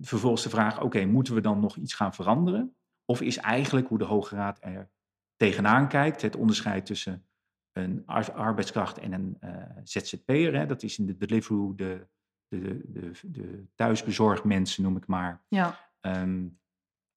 vervolgens 0.00 0.42
de 0.42 0.50
vraag, 0.50 0.80
oké, 0.80 1.04
moeten 1.04 1.34
we 1.34 1.40
dan 1.40 1.60
nog 1.60 1.76
iets 1.76 1.94
gaan 1.94 2.14
veranderen? 2.14 2.76
Of 3.10 3.20
is 3.20 3.36
eigenlijk 3.36 3.88
hoe 3.88 3.98
de 3.98 4.04
Hoge 4.04 4.34
Raad 4.34 4.58
er 4.60 4.90
tegenaan 5.36 5.88
kijkt, 5.88 6.22
het 6.22 6.36
onderscheid 6.36 6.86
tussen 6.86 7.26
een 7.72 8.06
arbeidskracht 8.06 8.98
en 8.98 9.12
een 9.12 9.36
uh, 9.44 9.50
ZZP'er. 9.82 10.54
Hè. 10.54 10.66
Dat 10.66 10.82
is 10.82 10.98
in 10.98 11.06
de 11.06 11.16
Deliveroo 11.16 11.74
de, 11.74 12.06
de, 12.48 12.80
de, 12.84 13.10
de 13.22 13.66
thuisbezorgmensen, 13.74 14.82
noem 14.82 14.96
ik 14.96 15.06
maar. 15.06 15.42
Ja. 15.48 15.78
Um, 16.00 16.58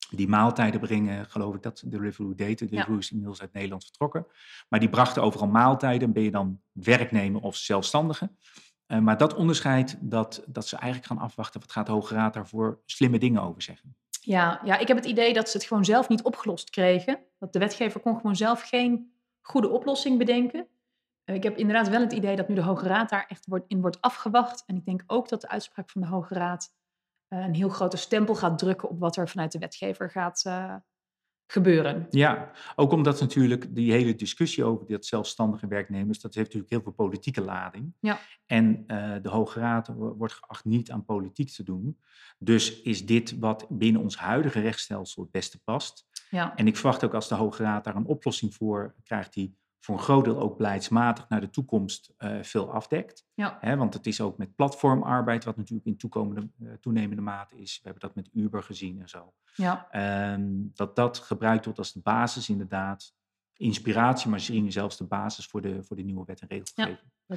die 0.09 0.27
maaltijden 0.27 0.79
brengen, 0.79 1.25
geloof 1.25 1.55
ik 1.55 1.61
dat 1.61 1.77
de 1.77 1.89
Deliveroo 1.89 2.35
deed. 2.35 2.59
De 2.59 2.65
Deliveroo 2.65 2.97
is 2.97 3.11
inmiddels 3.11 3.41
uit 3.41 3.53
Nederland 3.53 3.83
vertrokken. 3.83 4.25
Maar 4.69 4.79
die 4.79 4.89
brachten 4.89 5.23
overal 5.23 5.47
maaltijden. 5.47 6.13
Ben 6.13 6.23
je 6.23 6.31
dan 6.31 6.61
werknemer 6.71 7.41
of 7.41 7.55
zelfstandige? 7.55 8.31
Uh, 8.87 8.99
maar 8.99 9.17
dat 9.17 9.33
onderscheid, 9.33 9.97
dat, 10.01 10.43
dat 10.47 10.67
ze 10.67 10.75
eigenlijk 10.75 11.11
gaan 11.11 11.27
afwachten... 11.27 11.59
wat 11.59 11.71
gaat 11.71 11.85
de 11.85 11.91
Hoge 11.91 12.13
Raad 12.13 12.33
daarvoor 12.33 12.81
slimme 12.85 13.19
dingen 13.19 13.41
over 13.41 13.61
zeggen. 13.61 13.95
Ja, 14.23 14.61
ja, 14.63 14.77
ik 14.77 14.87
heb 14.87 14.97
het 14.97 15.05
idee 15.05 15.33
dat 15.33 15.49
ze 15.49 15.57
het 15.57 15.65
gewoon 15.65 15.85
zelf 15.85 16.09
niet 16.09 16.23
opgelost 16.23 16.69
kregen. 16.69 17.19
Dat 17.39 17.53
de 17.53 17.59
wetgever 17.59 17.99
kon 17.99 18.15
gewoon 18.15 18.35
zelf 18.35 18.61
geen 18.61 19.13
goede 19.41 19.69
oplossing 19.69 20.17
bedenken. 20.17 20.67
Uh, 21.25 21.35
ik 21.35 21.43
heb 21.43 21.57
inderdaad 21.57 21.89
wel 21.89 22.01
het 22.01 22.11
idee 22.11 22.35
dat 22.35 22.47
nu 22.47 22.55
de 22.55 22.61
Hoge 22.61 22.87
Raad 22.87 23.09
daar 23.09 23.25
echt 23.27 23.47
in 23.67 23.81
wordt 23.81 24.01
afgewacht. 24.01 24.63
En 24.65 24.75
ik 24.75 24.85
denk 24.85 25.03
ook 25.07 25.29
dat 25.29 25.41
de 25.41 25.49
uitspraak 25.49 25.89
van 25.89 26.01
de 26.01 26.07
Hoge 26.07 26.33
Raad 26.33 26.73
uh, 27.29 27.39
een 27.39 27.55
heel 27.55 27.69
grote 27.69 27.97
stempel 27.97 28.35
gaat 28.35 28.57
drukken 28.57 28.89
op 28.89 28.99
wat 28.99 29.15
er 29.15 29.29
vanuit 29.29 29.51
de 29.51 29.59
wetgever 29.59 30.09
gaat 30.09 30.43
uh, 30.47 30.75
gebeuren. 31.51 32.07
Ja, 32.09 32.51
ook 32.75 32.91
omdat 32.91 33.19
natuurlijk 33.19 33.75
die 33.75 33.91
hele 33.91 34.15
discussie 34.15 34.63
over 34.63 34.87
dat 34.87 35.05
zelfstandige 35.05 35.67
werknemers, 35.67 36.19
dat 36.19 36.33
heeft 36.33 36.45
natuurlijk 36.45 36.73
heel 36.73 36.81
veel 36.81 37.05
politieke 37.05 37.41
lading. 37.41 37.93
Ja. 37.99 38.19
En 38.45 38.83
de 39.21 39.29
Hoge 39.29 39.59
Raad 39.59 39.87
wordt 39.95 40.33
geacht 40.33 40.65
niet 40.65 40.91
aan 40.91 41.05
politiek 41.05 41.49
te 41.49 41.63
doen. 41.63 41.99
Dus 42.37 42.81
is 42.81 43.05
dit 43.05 43.39
wat 43.39 43.65
binnen 43.69 44.01
ons 44.01 44.17
huidige 44.17 44.59
rechtsstelsel 44.59 45.21
het 45.21 45.31
beste 45.31 45.59
past. 45.63 46.05
Ja. 46.29 46.55
En 46.55 46.67
ik 46.67 46.75
verwacht 46.75 47.03
ook 47.03 47.13
als 47.13 47.27
de 47.27 47.35
Hoge 47.35 47.63
Raad 47.63 47.83
daar 47.83 47.95
een 47.95 48.05
oplossing 48.05 48.53
voor 48.53 48.95
krijgt, 49.03 49.33
die 49.33 49.59
voor 49.81 49.95
een 49.95 50.01
groot 50.01 50.25
deel 50.25 50.39
ook 50.39 50.57
beleidsmatig 50.57 51.29
naar 51.29 51.41
de 51.41 51.49
toekomst 51.49 52.13
uh, 52.17 52.43
veel 52.43 52.71
afdekt. 52.71 53.25
Ja. 53.33 53.57
He, 53.59 53.75
want 53.75 53.93
het 53.93 54.07
is 54.07 54.21
ook 54.21 54.37
met 54.37 54.55
platformarbeid, 54.55 55.43
wat 55.43 55.57
natuurlijk 55.57 55.87
in 55.87 55.97
toekomende, 55.97 56.49
uh, 56.59 56.73
toenemende 56.73 57.21
mate 57.21 57.57
is. 57.57 57.75
We 57.75 57.89
hebben 57.89 58.01
dat 58.01 58.15
met 58.15 58.29
Uber 58.33 58.63
gezien 58.63 59.01
en 59.01 59.09
zo. 59.09 59.33
Ja. 59.55 59.87
Um, 60.33 60.71
dat 60.73 60.95
dat 60.95 61.17
gebruikt 61.17 61.63
wordt 61.65 61.79
als 61.79 61.93
de 61.93 62.01
basis 62.01 62.49
inderdaad. 62.49 63.13
Inspiratie, 63.53 64.29
maar 64.29 64.37
misschien 64.37 64.71
zelfs 64.71 64.97
de 64.97 65.03
basis 65.03 65.45
voor 65.45 65.61
de, 65.61 65.83
voor 65.83 65.95
de 65.95 66.03
nieuwe 66.03 66.25
wet 66.25 66.41
en 66.41 66.47
regelgeving. 66.47 67.11
Ja, 67.25 67.35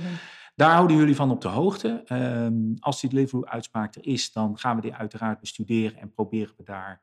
Daar 0.54 0.72
houden 0.72 0.96
jullie 0.96 1.16
van 1.16 1.30
op 1.30 1.40
de 1.40 1.48
hoogte. 1.48 2.04
Um, 2.12 2.76
als 2.78 3.00
die 3.00 3.11
Deliveroo-uitspraak 3.11 3.94
er 3.94 4.07
is, 4.07 4.33
dan 4.33 4.59
gaan 4.59 4.76
we 4.76 4.83
die 4.83 4.94
uiteraard 4.94 5.40
bestuderen 5.40 5.98
en 5.98 6.12
proberen 6.12 6.54
we 6.57 6.62
daar 6.62 7.02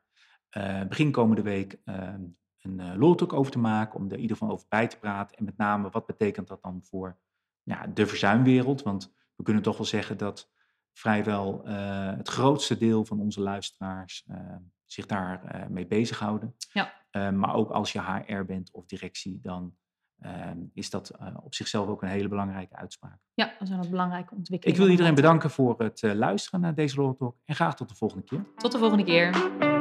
uh, 0.56 0.82
begin 0.84 1.10
komende 1.10 1.42
week 1.42 1.80
uh, 1.84 2.14
een 2.64 2.80
uh, 2.80 2.92
loltalk 2.96 3.32
over 3.32 3.52
te 3.52 3.58
maken, 3.58 3.98
om 3.98 4.06
er 4.06 4.12
in 4.12 4.20
ieder 4.20 4.36
geval 4.36 4.52
over 4.52 4.66
bij 4.68 4.86
te 4.86 4.98
praten. 4.98 5.36
En 5.36 5.44
met 5.44 5.56
name, 5.56 5.90
wat 5.90 6.06
betekent 6.06 6.48
dat 6.48 6.62
dan 6.62 6.80
voor 6.82 7.18
ja, 7.62 7.86
de 7.86 8.06
verzuimwereld? 8.06 8.82
Want 8.82 9.14
we 9.36 9.42
kunnen 9.42 9.62
toch 9.62 9.76
wel 9.76 9.86
zeggen 9.86 10.16
dat 10.16 10.50
vrijwel 10.92 11.64
het 12.16 12.28
grootste 12.28 12.78
deel 12.78 13.04
van 13.04 13.20
onze 13.20 13.40
luisteraars 13.40 14.26
zich 14.84 15.06
daar 15.06 15.66
mee 15.70 15.86
bezighouden. 15.86 16.56
Ja. 16.72 17.30
maar 17.30 17.54
ook 17.54 17.70
als 17.70 17.92
je 17.92 18.00
HR 18.00 18.44
bent 18.44 18.70
of 18.72 18.86
directie, 18.86 19.40
dan 19.40 19.76
Ehm, 20.22 20.58
is 20.74 20.90
dat 20.90 21.12
op 21.42 21.54
zichzelf 21.54 21.88
ook 21.88 22.02
een 22.02 22.08
hele 22.08 22.28
belangrijke 22.28 22.76
uitspraak. 22.76 23.18
Ja, 23.34 23.54
dat 23.58 23.68
zijn 23.68 23.80
ook 23.82 23.90
belangrijke 23.90 24.34
ontwikkelingen. 24.34 24.80
Ik 24.80 24.84
wil 24.84 24.90
iedereen 24.90 25.14
bedanken 25.14 25.50
voor 25.50 25.78
het 25.78 26.02
luisteren 26.02 26.60
naar 26.60 26.74
deze 26.74 26.94
Talk 26.94 27.36
en 27.44 27.54
graag 27.54 27.76
tot 27.76 27.88
de 27.88 27.94
volgende 27.94 28.24
keer. 28.24 28.44
Tot 28.56 28.72
de 28.72 28.78
volgende 28.78 29.04
keer. 29.04 29.71